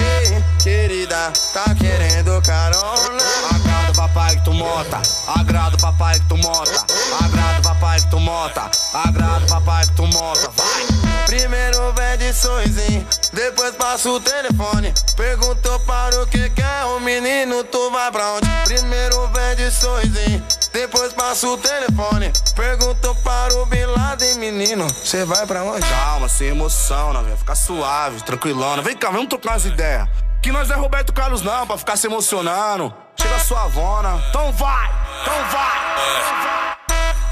[0.00, 3.22] Ei, querida, tá querendo carona?
[3.54, 6.84] Agrada o papai que tu mota, agrada o papai que tu mota,
[7.24, 10.99] agrada o papai que tu mota, agrada o papai que tu mota, vai!
[11.30, 14.92] Primeiro vende sorrisinho, depois passa o telefone.
[15.16, 18.48] Perguntou para o que quer o menino, tu vai pra onde?
[18.64, 22.32] Primeiro vende sorrisinho, depois passa o telefone.
[22.56, 25.86] Perguntou para o Bin Laden, menino, cê vai pra onde?
[25.86, 28.82] Calma, sem emoção, não, ficar suave, tranquilona.
[28.82, 30.08] Vem cá, vamos trocar umas ideias.
[30.42, 32.92] Que nós não é Roberto Carlos não, pra ficar se emocionando.
[33.14, 34.90] Chega a sua avona, então vai,
[35.22, 35.78] então vai.
[36.02, 36.69] Então vai.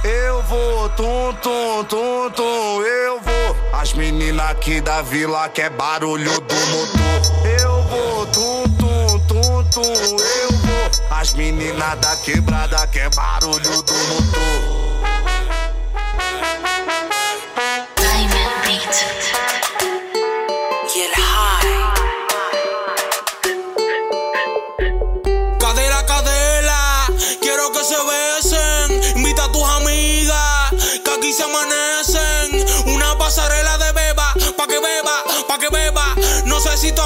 [0.05, 3.57] Eu vou, tum, tum, tum, tum, eu vou.
[3.73, 7.45] As meninas aqui da vila quer barulho do motor.
[7.61, 10.91] Eu vou, tum, tum, tum, tum, eu vou.
[11.11, 14.88] As meninas da quebrada quer barulho do motor.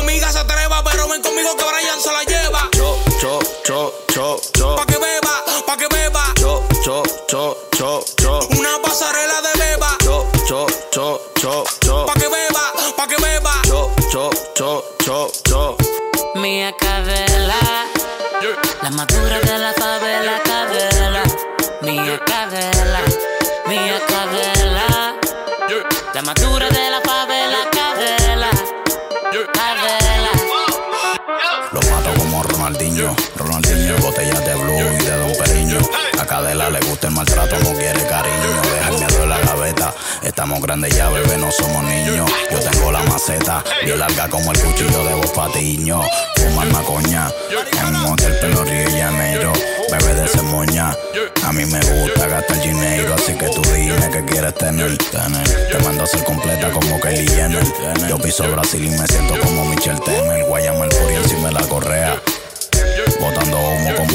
[0.03, 0.42] No
[40.83, 42.29] Grandes ya, bebé, no somos niños.
[42.51, 46.01] Yo tengo la maceta, bien larga como el cuchillo de vos patiño.
[46.35, 47.31] Fumar macoña,
[47.81, 49.53] en un hotel pelo Río de Janeiro.
[49.93, 50.93] Bebé de ese moña.
[51.45, 54.99] A mí me gusta gastar dinero, así que tú dime que quieres tener.
[54.99, 55.69] tener.
[55.71, 57.65] Te mando a ser completa como Kylie Jenner.
[58.09, 60.47] Yo piso Brasil y me siento como Michelle Temer.
[60.47, 62.21] Guayama el furia encima de la correa.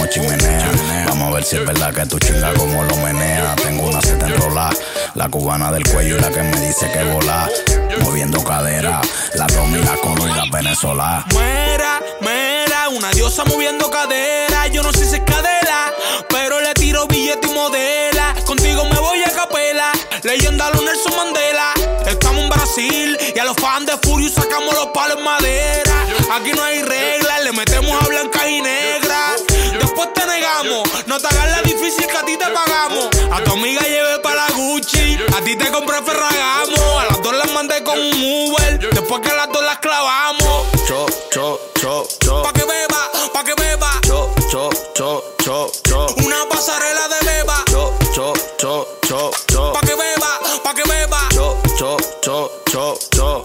[0.10, 0.72] Chimenea.
[1.08, 3.56] Vamos a ver si es verdad que tu chinga como lo menea.
[3.56, 4.70] Tengo una seta enrola,
[5.15, 7.50] la cubana del cuello y la que me dice que vola.
[8.02, 9.02] Moviendo cadera,
[9.36, 11.26] la Colo y la venezolana.
[11.34, 14.67] Mera, mera, una diosa moviendo cadera.
[14.67, 15.93] Yo no sé si es cadera,
[16.30, 18.36] pero le tiro billete y modela.
[18.46, 19.91] Contigo me voy a capela,
[20.24, 21.74] leyenda lo Nelson Mandela.
[22.08, 25.93] Estamos en Brasil y a los fans de Furious sacamos los palos en madera.
[26.34, 28.87] Aquí no hay reglas, le metemos a blancas y negras.
[31.07, 33.10] No te hagas la difícil que a ti te pagamos.
[33.31, 36.99] A tu amiga llevé para la Gucci, a ti te compré Ferragamo.
[36.99, 40.65] A las dos las mandé con un Uber, después que las dos las clavamos.
[40.88, 42.43] Cho, cho, cho, cho.
[42.43, 43.91] Pa' que beba, pa' que beba.
[44.07, 46.07] Cho, cho, cho, cho, cho.
[46.25, 47.63] Una pasarela de beba.
[47.69, 49.73] Cho, cho, cho, cho, cho.
[49.73, 51.27] Pa' que beba, pa' que beba.
[51.36, 53.43] Cho, cho, cho, cho, cho.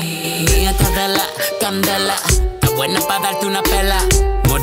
[0.00, 1.26] Mía cadela,
[1.60, 2.16] candela.
[2.54, 3.98] Está buena para darte una pela.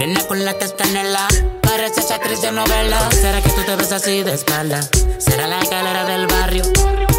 [0.08, 1.28] Morena con la castanela.
[1.62, 3.10] Pareces actriz de novela.
[3.12, 4.80] ¿Será que tú te ves así de espalda?
[5.18, 6.64] ¿Será la escalera del barrio?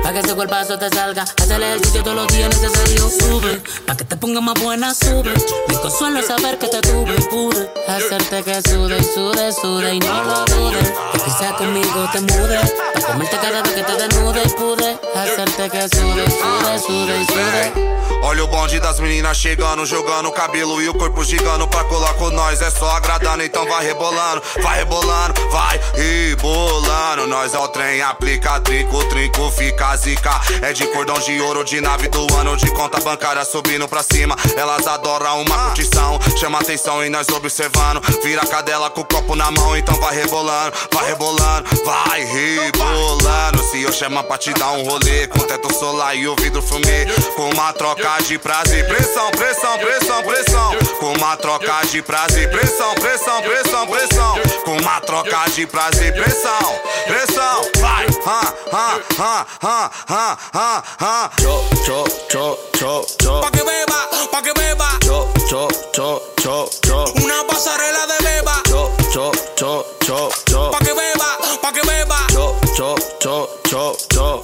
[0.08, 1.22] Pa' que ese cuerpazo te salga.
[1.22, 3.10] Haz el ejercicio todos los días necesario.
[3.10, 5.34] Sube, pa' que te ponga más buena, sube.
[5.68, 9.94] Mi consuelo es saber que te tuve y pude hacerte que sude y sude, sude
[9.96, 10.90] y no lo dudes.
[11.12, 12.58] Que quizá conmigo te mude.
[12.94, 17.20] Pa' comerte cada vez que te desnude y pude hacerte que sude y sude, sude
[17.20, 17.98] y sude.
[18.22, 22.14] Olha o bonde das meninas chegando, jogando o cabelo e o corpo gigando pra colar
[22.14, 22.60] com nós.
[22.60, 27.26] É só agradando, então vai rebolando, vai rebolando, vai rebolando.
[27.28, 30.40] Nós é o trem, aplica trinco, trinco, fica zica.
[30.62, 34.36] É de cordão de ouro, de nave do ano, de conta bancária subindo pra cima.
[34.56, 38.00] Elas adoram uma curtição, chama atenção e nós observando.
[38.22, 43.62] Vira a cadela com o copo na mão, então vai rebolando, vai rebolando, vai rebolando.
[43.70, 47.06] Se eu chamar pra te dar um rolê, com teto solar e o vidro fumê,
[47.36, 48.86] com uma troca de prazer.
[48.86, 50.72] Pressão, pressão, pressão, pressão.
[51.00, 52.50] Com uma troca de prazer.
[52.50, 54.38] Pressão, pressão, pressão, pressão.
[54.64, 56.12] Com uma troca de prazer.
[56.12, 57.70] Pressão, pressão.
[57.80, 61.30] Vai, ha, ha, ha, ha, ha, ha, ha.
[61.36, 63.40] Cho, cho, cho, cho, cho.
[63.40, 64.00] Pa' que beba,
[64.32, 64.88] pa' que beba.
[65.00, 67.04] Cho, cho, cho, cho, cho.
[67.22, 68.62] Una pasarela de beba.
[68.68, 70.70] Cho, cho, cho, cho, cho.
[70.70, 72.26] Pa' que beba, pa' que beba.
[72.32, 74.42] Cho, cho, cho, cho, cho.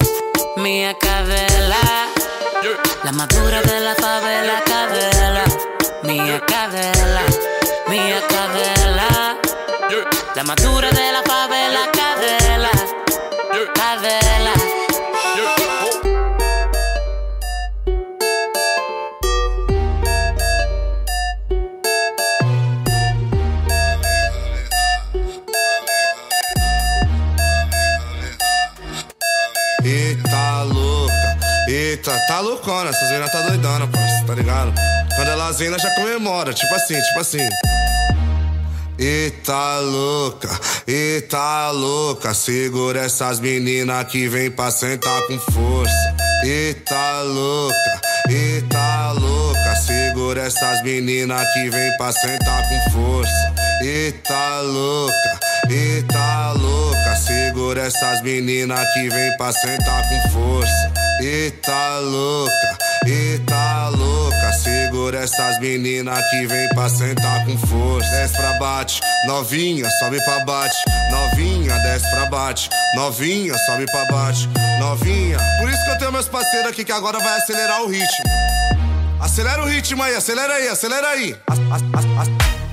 [0.56, 2.08] Mia cadela,
[3.04, 5.44] La madura de la favela, cadela.
[6.04, 7.24] Mía cadela,
[7.88, 9.36] mía cadela.
[10.34, 12.70] La madura de la favela, cadela.
[13.74, 14.23] Cadela.
[32.64, 34.72] Loucona, essas meninas tá doidona, parça, tá ligado?
[35.14, 37.48] Quando elas vêm, nós já comemora, tipo assim, tipo assim.
[38.98, 40.48] Eita louca,
[40.86, 46.16] eita louca, segura essas meninas que vem pra sentar com força.
[46.42, 48.00] Eita louca,
[48.30, 53.54] eita louca, segura essas meninas que vem pra sentar com força.
[53.82, 61.03] Eita louca, eita louca, segura essas meninas que vem pra sentar com força.
[61.20, 68.10] Eita louca, eita louca, segura essas meninas que vem pra sentar com força.
[68.10, 70.76] Desce pra bate, novinha, sobe pra bate,
[71.10, 74.48] novinha, desce pra bate, novinha, sobe pra bate,
[74.80, 75.38] novinha.
[75.60, 78.24] Por isso que eu tenho meus parceiros aqui que agora vai acelerar o ritmo.
[79.20, 81.34] Acelera o ritmo aí, acelera aí, acelera aí.
[81.46, 81.82] As- as-
[82.28, 82.63] as-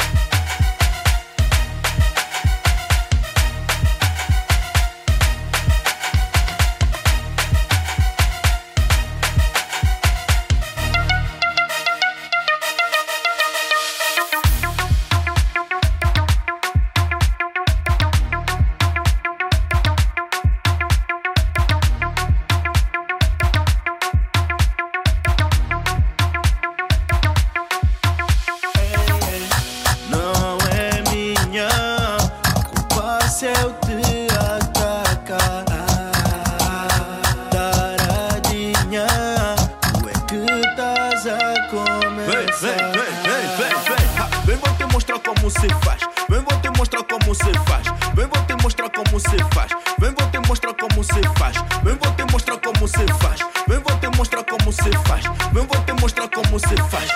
[45.62, 46.02] se faz.
[46.28, 47.86] Vem, vou te mostrar como se faz.
[48.16, 49.72] Vem, vou te mostrar como se faz.
[50.00, 51.56] Vem, vou te mostrar como se faz.
[51.84, 53.40] Vem, vou te mostrar como se faz.
[53.68, 55.24] Vem, vou te mostrar como se faz.
[55.54, 57.10] Vem, vou te mostrar como se faz.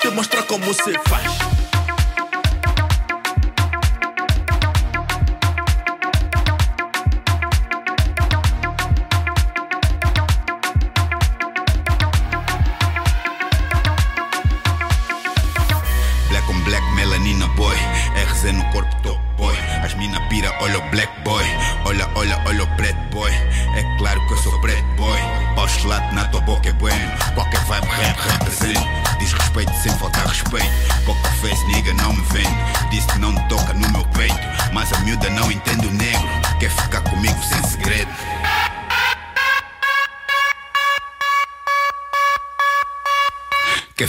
[0.00, 1.71] Te mostrar como se faz.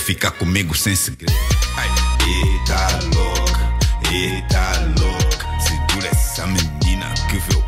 [0.04, 1.34] Ficar comigo sem segredo.
[1.78, 1.90] Ai,
[2.28, 3.74] eita louca,
[4.12, 5.60] eita louca.
[5.62, 7.63] Segura essa menina que veio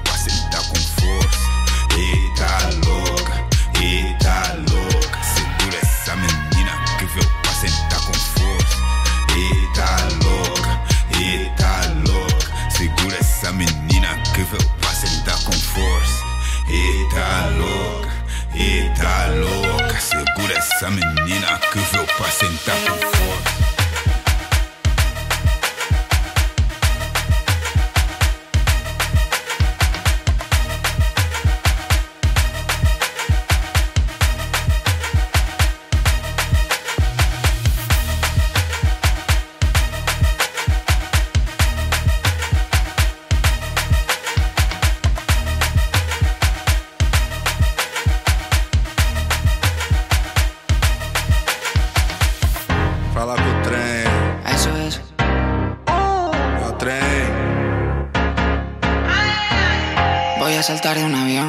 [60.66, 61.48] saltar de un avión.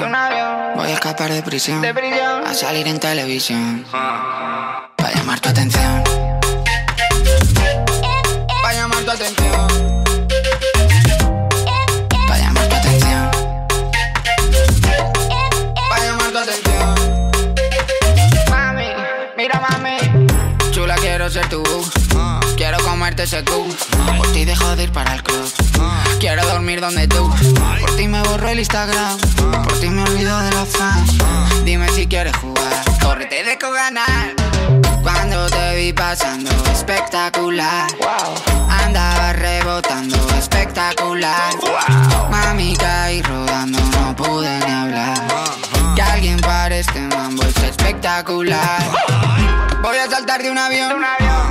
[0.76, 1.82] Voy a escapar de prisión.
[1.84, 3.86] A salir en televisión.
[3.90, 6.05] Para llamar tu atención.
[23.06, 25.48] Por ti dejo de ir para el club.
[26.18, 27.30] Quiero dormir donde tú.
[27.80, 29.16] Por ti me borro el Instagram.
[29.62, 31.12] Por ti me olvido de los fans.
[31.64, 32.84] Dime si quieres jugar.
[33.00, 34.34] Córrete de ganar.
[35.02, 37.86] Cuando te vi pasando, espectacular.
[38.68, 41.54] Andaba rebotando, espectacular.
[42.28, 45.45] Mami caí rodando, no pude ni hablar.
[46.16, 48.80] Alguien pare este mambo, es espectacular.
[50.10, 51.04] saltar de un avión.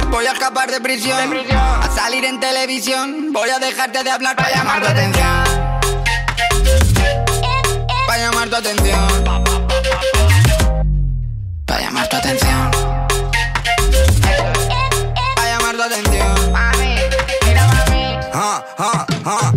[0.09, 1.37] Voy a escapar de prisión.
[1.55, 3.31] A salir en televisión.
[3.31, 5.43] Voy a dejarte de hablar para llamar tu atención.
[8.07, 9.23] Para llamar tu atención.
[11.67, 12.71] Para llamar tu atención.
[15.35, 16.51] Para llamar tu atención.
[16.51, 16.95] Mami,
[17.45, 18.17] mira mami.
[18.33, 19.54] Ah, ah, ah, ah.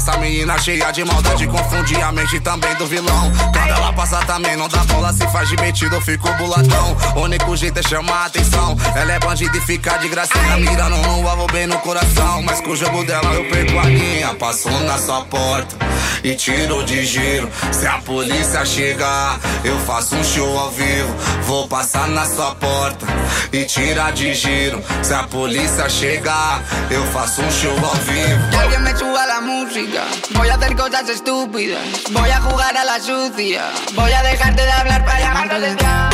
[0.00, 3.30] Essa menina cheia de maldade confunde a mente também do vilão.
[3.52, 6.96] Quando ela passa também não dá bola, se faz de metido, eu fico buladão.
[7.16, 8.74] O único jeito é chamar a atenção.
[8.96, 12.42] Ela é bandida e fica de gracinha, mirando no alvo bem no coração.
[12.42, 14.34] Mas com o jogo dela eu perco a linha.
[14.36, 15.76] Passou na sua porta
[16.22, 17.48] e tirou de giro.
[17.72, 21.14] Se a polícia chegar, eu faço um show ao vivo.
[21.42, 23.06] Vou passar na sua porta
[23.52, 24.82] e tirar de giro.
[25.02, 28.58] Se a polícia chegar, eu faço um show ao vivo.
[28.60, 30.02] Alguien me suba la música.
[30.32, 31.80] Voy a hacer cosas estúpidas.
[32.10, 33.70] Voy a jugar a la sucia.
[33.94, 36.10] Voy a dejarte de hablar para llamar tu atención.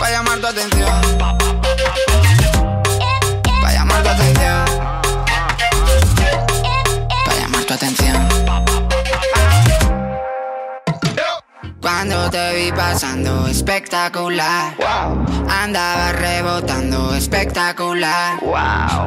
[0.00, 1.18] Para llamar tu atención.
[3.60, 5.07] Para llamar tu atención.
[7.70, 8.16] Atención.
[11.82, 14.74] Cuando te vi pasando espectacular,
[15.48, 18.42] andaba rebotando espectacular.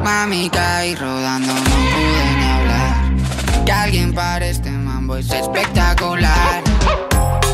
[0.04, 3.64] Mami caí rodando, no pude ni hablar.
[3.64, 6.62] Que alguien pare este mambo es espectacular.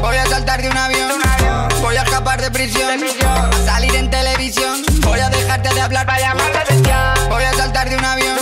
[0.03, 1.23] Voy a saltar de un avión,
[1.81, 4.83] voy a escapar de prisión, a salir en televisión.
[5.01, 7.29] Voy a dejarte de hablar para llamar la atención.
[7.29, 8.39] Voy a saltar de un avión,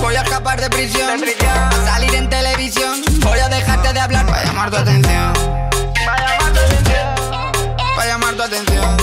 [0.00, 3.02] voy a escapar de prisión, a salir en televisión.
[3.20, 5.32] Voy a dejarte de hablar para llamar tu atención.
[6.04, 7.96] Para llamar tu atención.
[7.96, 8.96] Para llamar tu atención.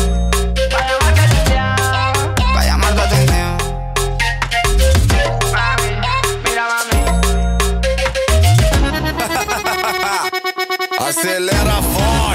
[11.00, 12.27] Acelera forte.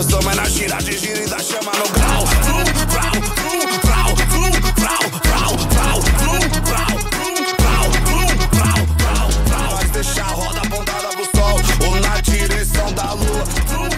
[0.00, 2.24] É impostor, mas na gira de gira e da chama no grau.
[9.48, 13.44] Nós deixa a roda apontada pro sol ou na direção da lua.
[13.66, 13.90] Vrum,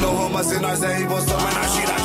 [0.00, 1.97] no romance nós é impostor, mas na gira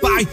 [0.00, 0.26] Vai!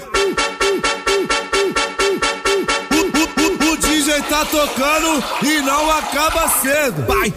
[2.92, 7.06] O, o, o, o DJ tá tocando e não acaba cedo.
[7.06, 7.34] Vai!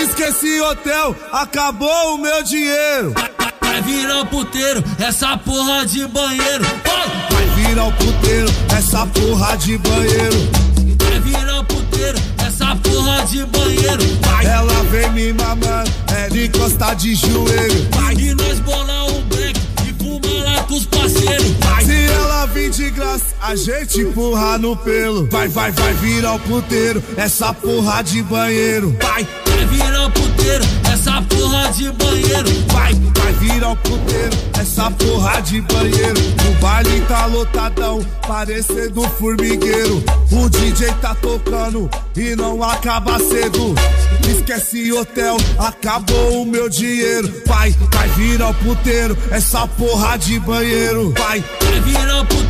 [0.00, 3.12] Esqueci hotel, acabou o meu dinheiro.
[3.60, 6.64] Vai virar puteiro, essa porra de banheiro.
[6.84, 10.61] Vai, Vai virar o puteiro, essa porra de banheiro.
[13.02, 14.18] Porra de banheiro.
[14.22, 17.88] Vai, Ela vem me mamando, ela encosta de joelho.
[17.92, 18.14] vai.
[18.14, 21.50] E nós bolar um black e fumar lá com os parceiros.
[21.60, 25.26] Vai, Se ela vir de graça, graça, a gente empurra no pelo.
[25.30, 28.96] Vai, vai, vai virar o puteiro, essa porra de banheiro.
[29.02, 30.64] Vai, vai virar o puteiro,
[31.02, 32.48] essa porra de banheiro.
[32.68, 36.20] Vai, vai virar o puteiro, essa porra de banheiro.
[36.48, 40.02] O baile tá lotadão, parecendo formigueiro.
[40.30, 43.74] O DJ tá tocando e não acaba cedo.
[44.28, 47.32] Esquece hotel, acabou o meu dinheiro.
[47.46, 51.12] Vai, vai virar o puteiro, essa porra de banheiro.
[51.18, 52.41] Vai, vai virar o puteiro,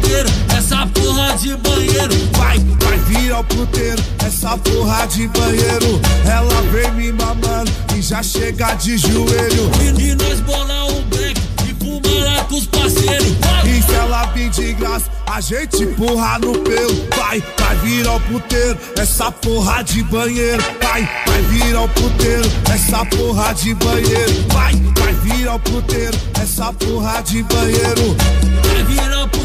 [0.56, 2.14] essa porra de banheiro.
[2.32, 6.00] Vai, vai virar o puteiro, essa porra de banheiro.
[6.24, 9.70] Ela vem me mamando e já chega de joelho.
[9.80, 13.32] E, e nós bolar um black e fumar com os parceiros.
[13.64, 17.08] E se ela vir de graça, a gente empurra no pelo.
[17.16, 20.62] Vai, vai virar o puteiro, essa porra de banheiro.
[20.82, 24.44] Vai, vai virar o puteiro, essa porra de banheiro.
[24.48, 28.16] Vai, vai virar o puteiro, essa porra de banheiro.
[28.62, 29.41] Vai virar o puteiro,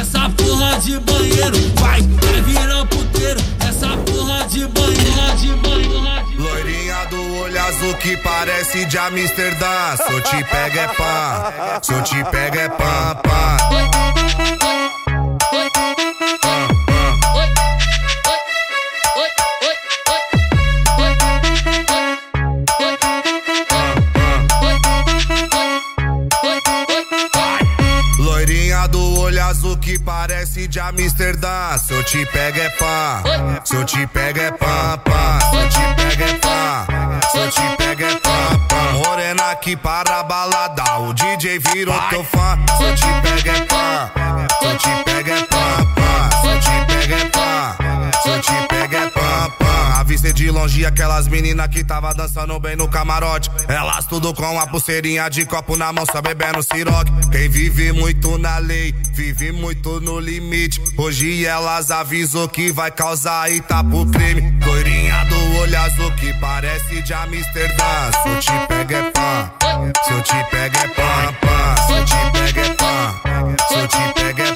[0.00, 1.56] essa porra de banheiro.
[1.80, 6.02] Vai, vai virar puteiro, essa porra de banheiro, de banheiro.
[6.38, 9.96] Loirinha do olho azul que parece de Amsterdã.
[9.96, 14.81] Se eu te pego é pá, se eu te pego é pá, pá.
[31.36, 31.78] De Amsterdã.
[31.78, 33.22] Se eu te pego é pá,
[33.64, 35.38] se eu te pego é pá, pá.
[35.40, 36.86] Se eu te pego é pá,
[37.30, 38.92] se eu te pego é pá, pá.
[38.92, 42.58] Morena que para a balada, o DJ virou teu fã.
[42.76, 44.10] Se eu te pego é pá,
[44.58, 45.21] se eu te pego
[50.32, 53.50] de longe aquelas meninas que tava dançando bem no camarote.
[53.68, 57.10] Elas tudo com a pulseirinha de copo na mão, só bebendo siroque.
[57.30, 60.80] Quem vive muito na lei, vive muito no limite.
[60.96, 64.52] Hoje elas avisou que vai causar e tá pro crime.
[64.64, 68.10] Loirinha do olho azul que parece de Amsterdã.
[68.22, 69.52] Se eu te pego é pá,
[70.04, 71.76] se eu te pego é pá, pá.
[71.86, 73.20] Se eu te pego é pá,
[73.68, 74.51] se eu te pego é pá,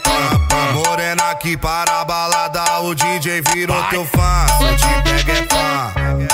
[1.06, 4.44] Morena que para a balada, o DJ virou teu fã.
[4.60, 5.92] Eu te pego é pá,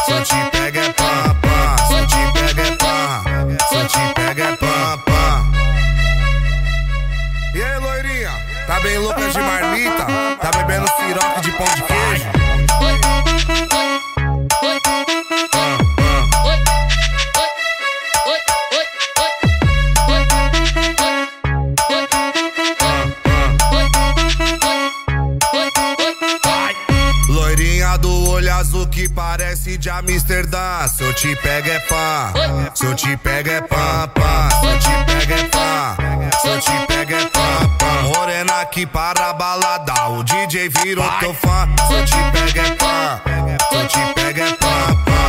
[0.09, 1.77] eu te pego é pá, pá.
[1.91, 3.23] Eu te pego é pá,
[3.71, 5.45] eu te pego é pá, pá.
[7.55, 8.31] E aí, loirinha?
[8.67, 10.07] Tá bem louca de marmita?
[10.41, 12.42] Tá bebendo siroque de pão de queijo?
[28.63, 30.87] Azul que parece de Amsterdã.
[30.87, 32.33] Se eu te pego é pá,
[32.75, 34.49] se eu te pego é pá, pá.
[34.61, 35.97] Se eu te pego é pá,
[36.41, 38.03] se eu te pego é pá, pá.
[38.03, 41.69] Morena que para a balada, o DJ virou teu fã.
[41.89, 43.21] Se eu te pego é pá,
[43.69, 45.22] se eu te pego é pá, pá.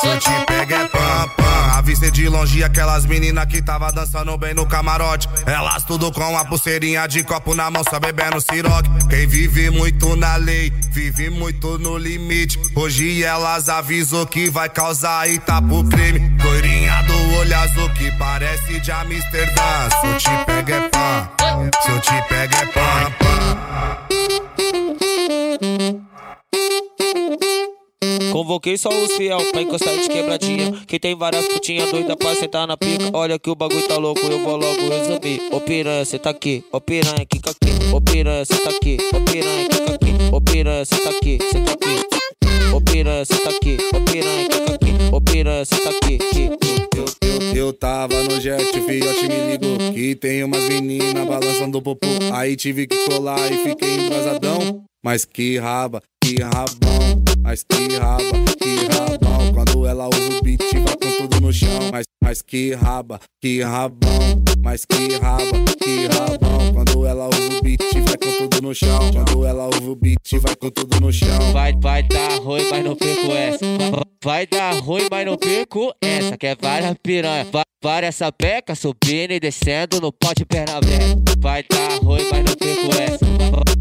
[0.00, 1.78] Se eu te pego é pá, pá.
[1.78, 5.28] Avistei de longe aquelas meninas que tava dançando bem no camarote.
[5.46, 8.88] Elas tudo com a pulseirinha de copo na mão, só bebendo siroque.
[9.08, 12.58] Quem vive muito na lei, vive muito no limite.
[12.74, 16.30] Hoje elas avisou que vai causar e tá pro crime.
[16.42, 19.88] Loirinha do olho azul que parece de Amsterdã.
[20.00, 21.30] Se eu te pego é pá,
[21.82, 24.19] se eu te pego é pá, pá.
[28.30, 30.72] Convoquei só os fiel pra encostar de quebradinha.
[30.86, 33.10] Que tem várias putinhas doidas pra sentar na pica.
[33.12, 35.42] Olha que o bagulho tá louco, eu vou logo resumir.
[35.52, 36.64] Ô piranha, cê tá aqui.
[36.72, 37.94] Ô piranha, quica aqui.
[37.94, 38.98] Ô piranha, cê tá aqui.
[39.14, 40.12] Ô piranha, quica aqui.
[40.32, 41.38] Ô piranha, cê tá aqui.
[41.50, 42.74] Cê tá aqui.
[42.74, 43.78] Ô piranha, cê tá aqui.
[43.94, 44.92] Ô piranha, quica aqui.
[45.12, 46.18] Ô piranha, cê tá aqui.
[47.54, 52.86] Eu tava no jet, fiote me ligou Que tem umas meninas balançando popô Aí tive
[52.86, 57.19] que colar e fiquei embrasadão Mas que raba, que rabão
[57.50, 58.22] Mas que raba,
[58.60, 61.90] que rabão Quando ela usa o beat vai com tudo no chão.
[61.90, 65.42] Mas, mas que raba, que rabão Mas que raba,
[65.82, 69.90] que rabão Quando ela usa o beat vai com tudo no chão Quando ela usa
[69.90, 73.64] o beat vai com tudo no chão Vai, vai dar ruim, mas não perco essa.
[74.22, 76.36] Vai dar ruim, mas não perco essa.
[76.36, 81.32] Que é várias piranha, va- várias sapeca subindo e descendo no pote perna aberta.
[81.38, 83.26] Vai dar ruim, mas não perco essa.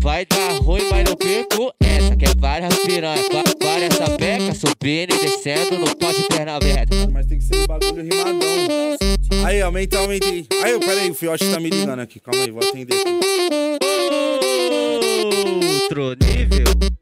[0.01, 2.15] Vai dar ruim, mas não perco essa.
[2.15, 4.18] Que é várias piranha, va- várias sapeca
[4.59, 6.95] subindo e descendo no pote perna aberta.
[7.11, 8.97] Mas tem que ser um bagulho rimadão.
[9.45, 10.45] Aí, aumenta, aumenta aí.
[10.63, 12.19] Aí, peraí, o fiote tá me ligando aqui.
[12.19, 13.19] Calma aí, vou atender aqui.
[15.83, 16.98] Outro nível.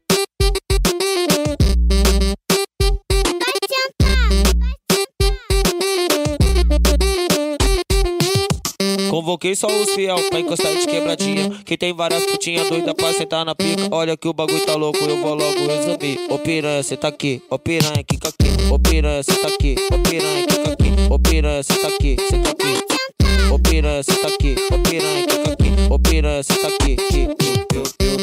[9.18, 11.50] Convoquei só os fiel pra encostar de quebradinha.
[11.64, 13.88] Que tem várias putinhas doidas pra sentar na pica.
[13.90, 16.20] Olha que o bagulho tá louco, eu vou logo resumir.
[16.30, 17.42] Ô piranha, cê tá aqui.
[17.50, 18.72] Ô piranha, quica aqui.
[18.72, 19.74] Ô piranha, cê tá aqui.
[19.92, 20.90] Ô piranha, quica aqui.
[21.10, 22.16] Ô piranha, cê tá aqui.
[22.30, 23.52] Cê tá aqui.
[23.52, 24.54] Ô piranha, cê tá aqui.
[24.72, 25.70] Ô piranha, quica aqui.
[25.90, 26.96] Ô piranha, cê tá aqui.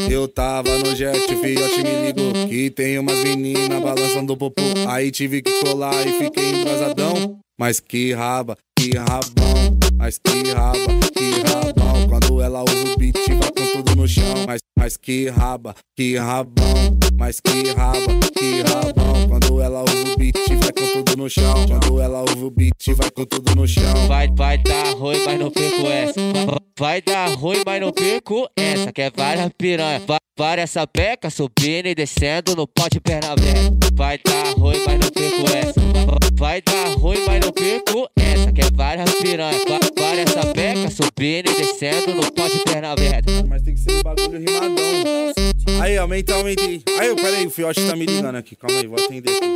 [0.10, 5.42] Eu tava no jet, fiote me ligou Que tem umas meninas balançando popô Aí tive
[5.42, 9.75] que colar e fiquei embrasadão Mas que raba, que rabão
[10.06, 10.78] Mas que raba,
[11.16, 14.46] que rabão Quando ela usa o beat vai com tudo no chão.
[14.46, 20.18] Mas, mas que raba, que rabão Mas que raba, que rabão Quando ela usa o
[20.18, 23.68] beat vai com tudo no chão Quando ela usa o beat vai com tudo no
[23.68, 26.22] chão Vai, vai dar ruim, mas não perco essa.
[26.46, 28.92] Va- Vai dar ruim, mas não perco essa.
[28.92, 33.72] Que é várias piranha, va- várias sapeca subindo e descendo no pote perna aberta.
[33.94, 35.80] Vai dar ruim, mas não perco essa.
[36.06, 38.52] Va- Vai dar ruim, mas não perco essa.
[38.52, 40.55] Que é várias piranha, va- várias sapeca
[40.96, 43.32] subindo e descendo no pote perna aberta.
[43.48, 45.34] Mas tem que ser um bagulho rimadão
[45.82, 48.98] Aí, aumenta, aumenta aí Aí, peraí, o fiote tá me ligando aqui Calma aí, vou
[48.98, 49.56] atender aqui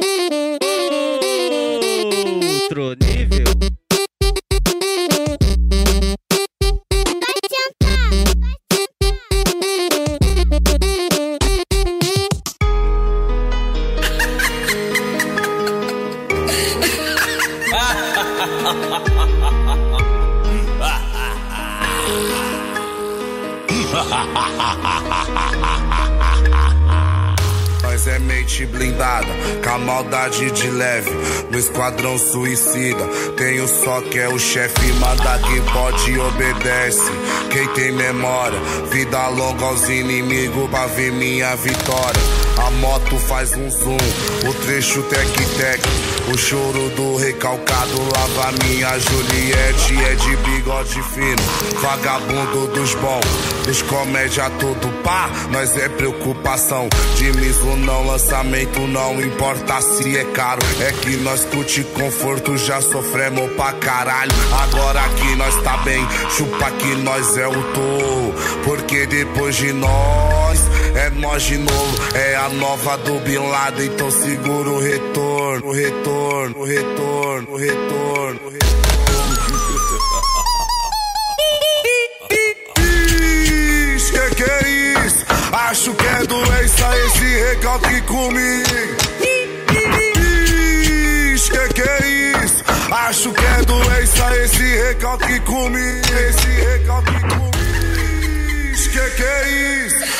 [2.70, 3.79] Outro nível.
[24.00, 25.29] ha ha ha ha ha
[28.00, 29.28] Nós é mente blindada,
[29.62, 31.12] com a maldade de leve.
[31.52, 34.94] No esquadrão suicida, tem o só que é o chefe.
[34.94, 37.12] Manda quem pode e obedece.
[37.52, 38.58] Quem tem memória,
[38.90, 42.22] vida longa aos inimigos pra ver minha vitória.
[42.66, 43.98] A moto faz um zoom,
[44.48, 45.82] o trecho tec-tec.
[46.34, 49.96] O choro do recalcado lava minha Juliette.
[50.06, 53.26] É de bigode fino, vagabundo dos bons.
[53.66, 56.88] Dos comédia tudo pá, nós é preocupação.
[57.16, 60.62] De miso não, lançamento não importa se é caro.
[60.80, 64.32] É que nós curte conforto, já sofremos pra caralho.
[64.62, 68.36] Agora que nós tá bem, chupa que nós é o touro.
[68.64, 70.60] Porque depois de nós,
[70.96, 71.98] é nós de novo.
[72.14, 77.58] É a nova do Bin Laden, então segura o retorno, o retorno, o retorno, o
[77.58, 78.40] retorno.
[78.46, 78.50] o
[83.96, 84.79] Ixi, que é isso?
[86.70, 88.70] Doença esse recalque comigo.
[91.50, 92.64] Que que é isso?
[92.92, 96.08] Acho que é doença esse recalque comigo.
[96.30, 97.50] Esse recalque comigo.
[98.92, 100.19] Que que é isso?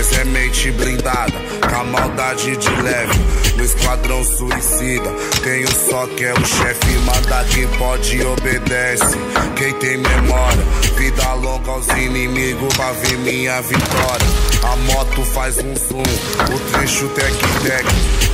[0.00, 3.18] Nós é mente blindada, a maldade de leve.
[3.54, 5.10] No esquadrão suicida,
[5.42, 6.92] tem o só que é o chefe.
[7.04, 9.18] Manda quem pode obedece.
[9.56, 10.64] Quem tem memória,
[10.96, 14.26] vida longa aos inimigos pra ver minha vitória.
[14.62, 17.84] A moto faz um zoom, o trecho tec-tec.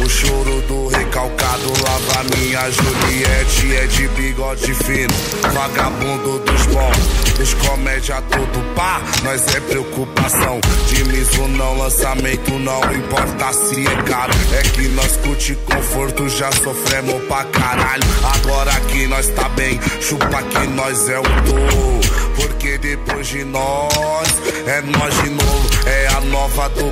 [0.04, 3.74] O choro do recalcado lava minha Juliette.
[3.74, 5.14] É de bigode fino,
[5.52, 7.36] vagabundo dos bons.
[7.36, 10.60] Dos comédia tudo pá, nós é preocupação.
[10.88, 14.32] De miso não, lançamento não importa se é caro.
[14.52, 18.02] É que nós curte conforto, já sofremos pra caralho.
[18.34, 22.00] Agora que nós tá bem, chupa que nós é o touro.
[22.36, 24.28] Porque depois de nós,
[24.66, 25.68] é nós de novo.
[25.86, 26.86] É a nova do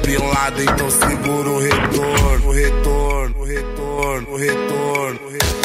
[0.63, 5.21] então segura o retorno, o retorno, o retorno, o retorno.
[5.29, 5.64] o Ixi,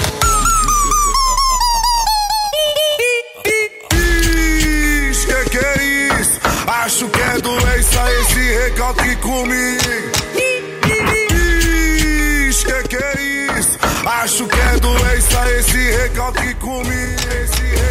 [6.89, 9.77] Acho que é doença esse recalque comigo.
[12.49, 13.77] Ixi, que que é isso?
[14.03, 16.89] Acho que é doença esse recalque comigo.
[16.89, 17.88] Esse recalque.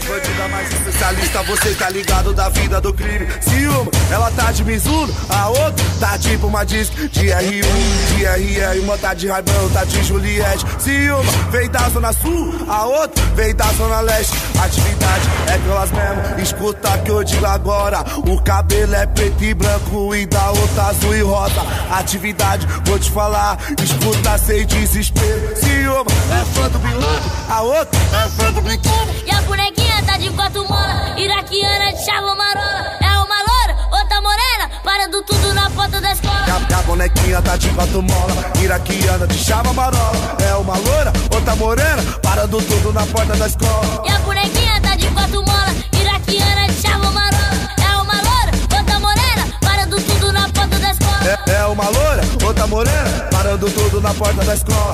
[0.00, 3.28] A bandida mais especialista, você tá ligado da vida do crime.
[3.40, 8.24] Se uma, ela tá de Mizuno, a outra tá tipo uma disc de R1, de
[8.24, 10.64] RR, uma tá de Raibão, tá de Juliette.
[10.78, 14.32] Se uma vem da Zona Sul, a outra vem da Zona Leste.
[14.58, 18.02] Atividade é que elas mesmo, escuta que eu digo agora.
[18.26, 21.60] O cabelo é preto e branco e da outra azul e rosa.
[21.90, 25.56] Atividade, vou te falar, escuta sem desespero.
[25.56, 29.10] Se uma é fã do Bin Laden, a outra é fã do brinquedo.
[29.26, 32.98] E a bonequinha tá de quatro mola, iraquiana de chava marola.
[33.00, 36.44] É uma loura, outra morena, parando tudo na porta da escola.
[36.46, 40.36] E a, a bonequinha tá de quatro mola, iraquiana de chava marola.
[40.46, 44.02] É uma loura, outra morena, parando tudo na porta da escola.
[44.06, 47.40] E a bonequinha tá de quatro mola, iraquiana de chava marola.
[47.82, 51.18] É uma loura, outra morena, parando tudo na porta da escola.
[51.24, 54.92] É, é uma loura, outra morena, parando tudo na porta da escola.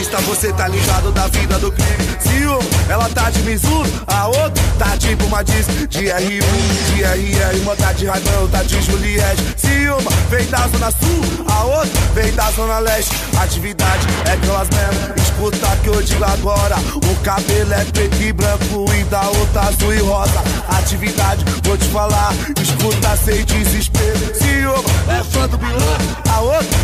[0.00, 0.10] um, um, um.
[0.10, 2.16] especialista, você tá ligado da vida do crime.
[2.20, 7.02] Se uma, ela tá de Mizuno, a outra tá tipo uma disc de R1, de
[7.02, 9.42] RR, uma tá de Raidão, tá de Juliette.
[9.56, 13.14] Se uma vem da Zona Sul, a outra vem da Zona Leste.
[13.40, 16.76] Atividade é aquelas mesmo, escuta que eu digo agora.
[16.96, 20.42] O cabelo é preto e branco e da outra azul e rosa.
[20.68, 24.34] Atividade, vou te falar, escuta sem desespero.
[24.34, 25.98] Se uma é fã do Bilão,
[26.32, 26.79] a outra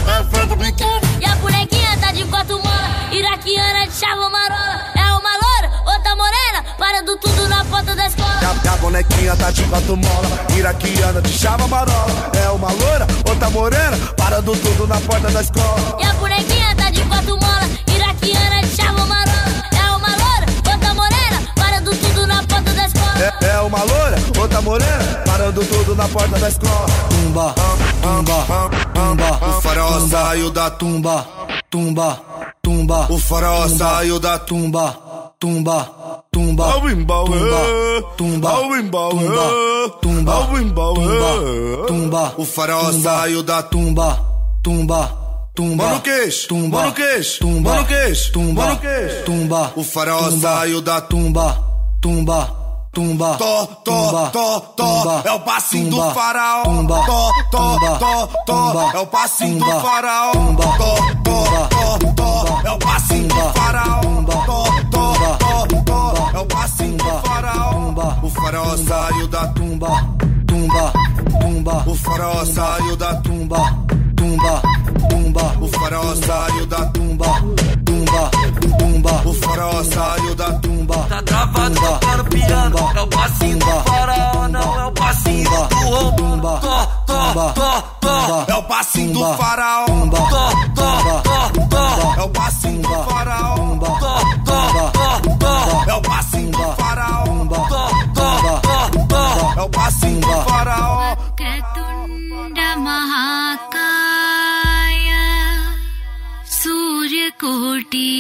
[8.97, 12.31] bonequinha tá de quatro mola, iraquiana de chava marola.
[12.43, 15.99] É uma loura, outra morena, parando tudo na porta da escola.
[16.01, 19.65] E a bonequinha tá de quatro mola, iraquiana de chava marola.
[19.77, 23.19] É uma loura, outra morena, parando tudo na porta da escola.
[23.19, 26.87] É, é uma loura, outra morena, parando tudo na porta da escola.
[27.11, 27.55] Tumba,
[28.03, 29.47] tumba, tumba.
[29.47, 31.27] O farol saiu da tumba,
[31.69, 32.21] tumba,
[32.63, 33.07] tumba.
[33.11, 34.97] O farol saiu da tumba,
[35.39, 35.91] tumba,
[36.37, 36.73] tumba.
[36.75, 37.15] Tumba,
[38.17, 38.53] tumba,
[39.11, 39.43] tumba,
[40.03, 40.35] tumba,
[40.95, 42.35] tumba, tumba.
[42.37, 44.19] O farol saiu da tumba,
[44.63, 45.23] tumba.
[45.57, 49.25] Tumba, Mano queixo, tumba, mano queixo, tumba, mano queixo, tumba, mano queixo.
[49.25, 49.73] tumba.
[49.75, 51.57] O tumba, saiu da tumba,
[52.03, 52.51] tumba,
[52.93, 53.37] tumba.
[53.39, 56.63] Tó, tó, tó, tó, é o passinho do faraó.
[56.65, 60.33] Tumba, tumba, tó, tó, tumba, é o passinho do faraó.
[60.33, 64.01] tumba, Tó, tó, tó, tó, é o passinho do faraó.
[64.03, 65.86] Tó, tó, tó, tó,
[66.37, 68.17] é o passinho do faraó.
[68.23, 69.89] O faraó saiu da tumba,
[70.47, 70.93] tumba,
[71.41, 71.85] tumba.
[71.87, 73.57] O faraó saiu da tumba,
[74.17, 74.63] tumba,
[75.09, 75.57] tumba.
[75.61, 77.27] O faraó saiu da tumba,
[77.85, 78.31] tumba,
[78.79, 79.23] tumba.
[79.25, 80.97] O faraó saiu da tumba.
[81.09, 82.77] Tá travado tocando piano.
[82.95, 86.17] É o passinho do faraó, não é o passinho do roubo.
[86.17, 88.45] Tumba, Tó, tó, tó, tó.
[88.49, 89.87] É o passinho do faraó.
[89.87, 91.26] tumba, Tó, tó, tó, tó.
[92.17, 93.57] É o passinho do faraó.
[95.89, 97.25] É o passinho do faraó.
[99.57, 101.17] É o passinho do faraó.
[102.87, 104.29] महाकाय
[106.57, 108.11] सूर्यकोटि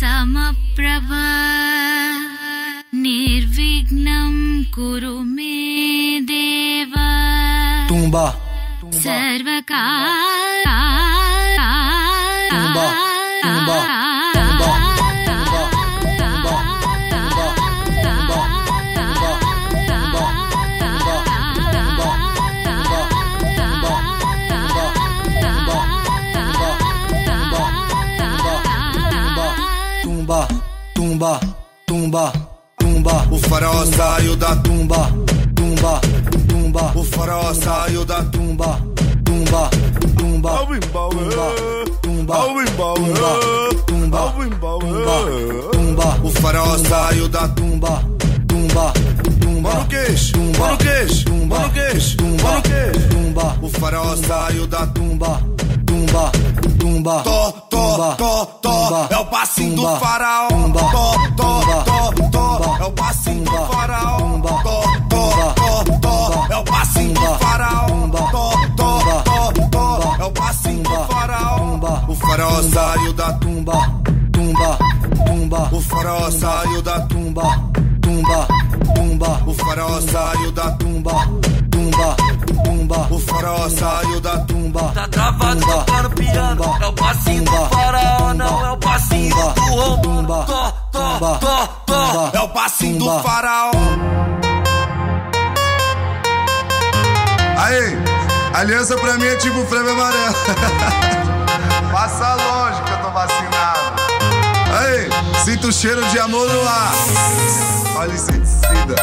[0.00, 1.10] समप्रभ
[3.04, 4.34] निर्विघ्नं
[4.74, 5.54] कुरु मे
[6.30, 6.94] देव
[9.04, 10.50] सर्वकार
[13.50, 13.76] tumba,
[14.32, 14.70] tumba,
[30.04, 30.46] tumba,
[30.94, 31.40] tumba,
[31.86, 32.32] tumba,
[32.78, 33.26] tumba.
[33.30, 35.10] O faraó saiu da tumba,
[35.54, 36.00] tumba,
[36.48, 36.92] tumba.
[36.94, 38.80] O faraó saiu da tumba,
[39.24, 39.70] tumba,
[40.16, 40.62] tumba.
[40.68, 41.10] Wimbau,
[42.30, 43.30] tumba, tumba,
[43.86, 44.32] tumba,
[44.78, 46.20] tumba, tumba.
[46.22, 48.02] O faraó saiu da tumba,
[48.46, 48.92] tumba,
[49.40, 49.70] tumba.
[49.70, 53.08] Mano queixo, mano queixo, mano queixo, mano queixo.
[53.08, 53.58] tumba.
[53.62, 55.40] O faraó saiu da tumba,
[55.86, 56.32] tumba,
[56.78, 57.22] tumba.
[57.24, 60.48] Tó, tó, tó, tó, é o passinho do faraó.
[60.48, 64.09] Tó, tó, tó, tó, é o passinho do faraó.
[72.72, 73.72] Saiu da tumba,
[74.32, 74.78] tumba,
[75.26, 75.68] tumba.
[75.72, 77.42] O faraó saiu da tumba,
[78.00, 78.48] tumba,
[78.94, 79.42] tumba.
[79.46, 81.12] O faraó saiu da tumba,
[81.70, 82.16] tumba,
[82.64, 83.08] tumba.
[83.10, 84.92] O faraó saiu da tumba.
[84.94, 86.62] Tá travado tumba, tocando piano.
[86.62, 90.70] tumba, É o passinho do tumba, faraó, não é o passinho tumba, do tumba, Tó,
[90.92, 92.30] tó, tó, tó.
[92.32, 93.70] É o passinho do faraó.
[98.60, 100.34] Aliança pra mim é tipo frame amarelo.
[101.90, 103.80] Passa longe que eu tô vacinado.
[104.78, 105.08] Aí,
[105.44, 106.92] sinto o cheiro de amor no ar.
[107.96, 108.96] Olha inseticida.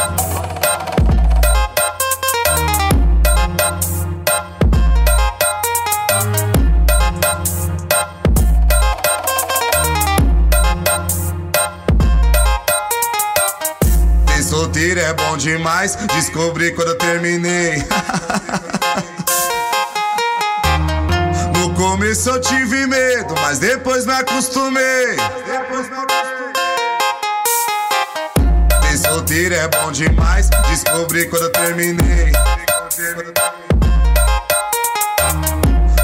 [14.28, 15.96] Ser solteiro é bom demais.
[16.14, 17.84] Descobri quando eu terminei.
[23.48, 25.16] mas depois me acostumei.
[28.82, 30.50] Ser solteiro é bom demais.
[30.68, 32.30] Descobri quando eu terminei.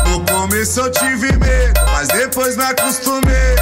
[0.08, 3.56] No começo eu tive medo, mas depois me acostumei.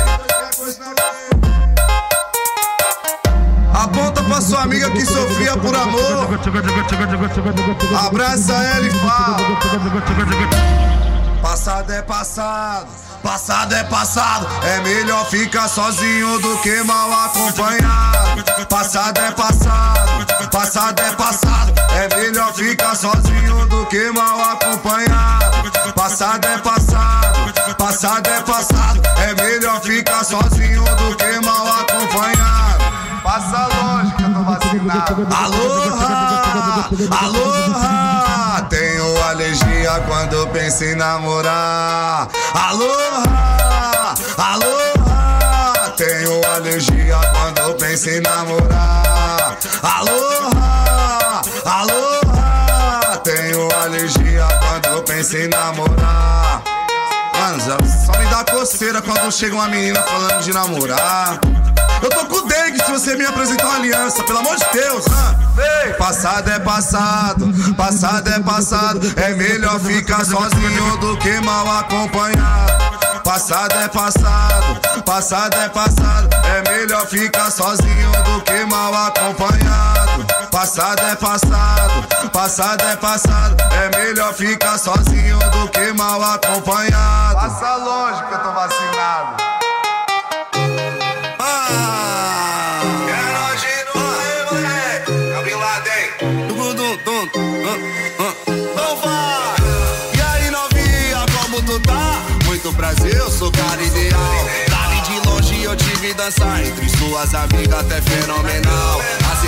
[3.75, 6.29] Aponta pra sua amiga que sofria por amor.
[8.07, 9.39] Abraça ela e fala.
[11.43, 12.89] Passado é passado,
[13.23, 14.47] passado é passado.
[14.65, 18.43] É melhor ficar sozinho do que mal acompanhado.
[18.69, 21.73] Passado é passado, passado é passado.
[21.93, 25.71] É melhor ficar sozinho do que mal acompanhado.
[25.95, 29.01] Passado é passado, passado é passado.
[29.19, 32.85] É melhor ficar sozinho do que mal acompanhado.
[33.23, 35.29] Passa longe que eu tô vacinado.
[35.33, 36.89] Aloha,
[37.21, 38.32] aloha.
[39.83, 42.29] Alergia quando penso em namorar.
[42.55, 45.93] Aloha, aloha.
[45.97, 49.59] Tenho alergia quando penso em namorar.
[49.83, 53.17] Aloha, aloha.
[53.25, 56.42] Tenho alergia quando penso em namorar.
[59.03, 61.41] Quando chega uma menina falando de namorar.
[62.01, 65.05] Eu tô com dengue se você me apresentar uma aliança, pelo amor de Deus?
[65.57, 65.95] Vem!
[65.95, 69.01] Passado é passado, passado é passado.
[69.17, 73.23] É melhor ficar sozinho do que mal acompanhado.
[73.25, 76.29] Passado é passado, passado é passado.
[76.47, 80.32] É melhor ficar sozinho do que mal acompanhado.
[80.53, 83.57] Passado é passado, passado é passado.
[83.73, 87.37] É melhor ficar sozinho do que mal acompanhado.
[87.37, 89.43] Passa longe que eu tô vacinado.
[98.47, 99.57] Então vai!
[100.15, 102.21] E aí, novinha, como tu tá?
[102.45, 104.21] Muito prazer, eu sou cara ideal.
[104.69, 109.01] Dali de longe eu te vi dançar entre suas amigas, até fenomenal.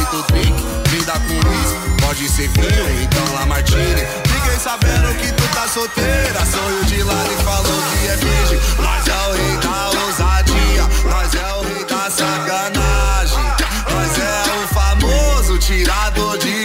[0.05, 0.52] Aceito o drink,
[0.90, 1.76] vida com isso.
[2.00, 4.07] Pode ser vinho, então lá Martini.
[4.26, 6.44] Fiquei sabendo que tu tá solteira.
[6.44, 8.61] Sonho de lado e falou que é virgem.
[8.78, 13.44] Nós é o rei da ousadia, nós é o rei da sacanagem.
[13.90, 16.63] Nós é o famoso tirador de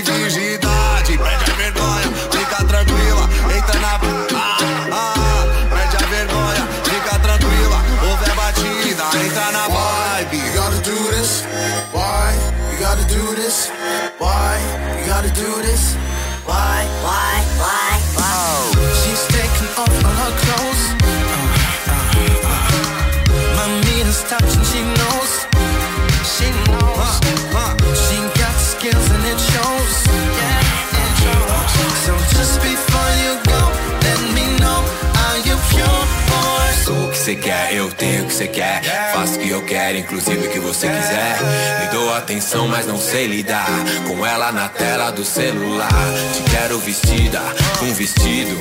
[37.72, 38.82] eu tenho o que você quer.
[39.14, 41.38] Faço o que eu quero, inclusive o que você quiser.
[41.80, 43.68] Me dou atenção, mas não sei lidar
[44.08, 45.90] com ela na tela do celular.
[46.34, 47.42] Te quero vestida,
[47.80, 48.58] com vestido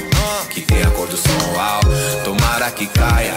[0.50, 1.18] que tem a cor do.
[1.54, 1.80] Uau.
[2.24, 3.34] Tomara que caia.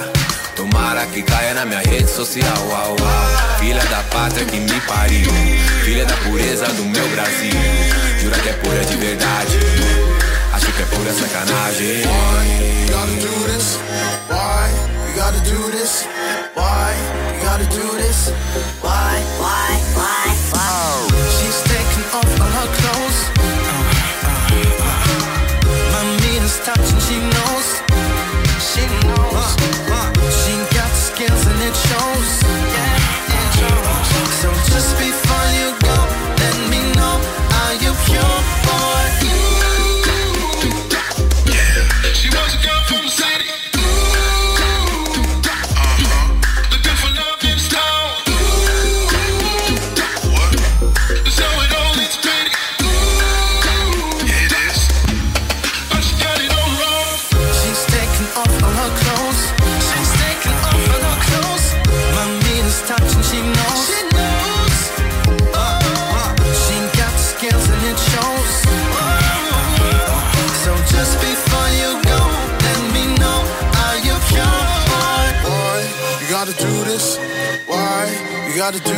[0.56, 3.58] Tomara que caia na minha rede social, uau, uau.
[3.60, 5.32] Filha da pátria que me pariu,
[5.84, 7.52] filha da pureza do meu Brasil.
[8.20, 9.60] Jura que é pura de verdade,
[10.54, 12.04] acho que é pura sacanagem.
[15.32, 16.06] Gotta do this.
[16.54, 16.94] Why?
[17.36, 18.32] You gotta do this.
[18.82, 19.24] Why?
[19.40, 19.80] Why?
[19.96, 20.36] Why?
[20.52, 21.08] Why?
[21.08, 21.11] She's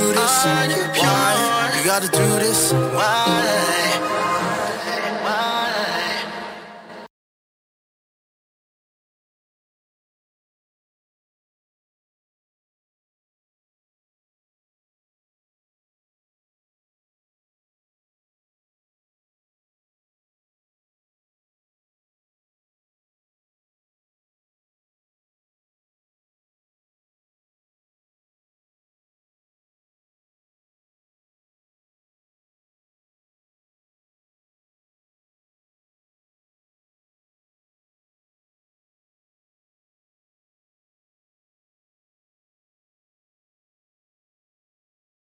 [0.03, 0.45] do this.
[0.45, 1.71] Why?
[1.77, 2.73] You gotta do this.
[2.73, 3.82] Why?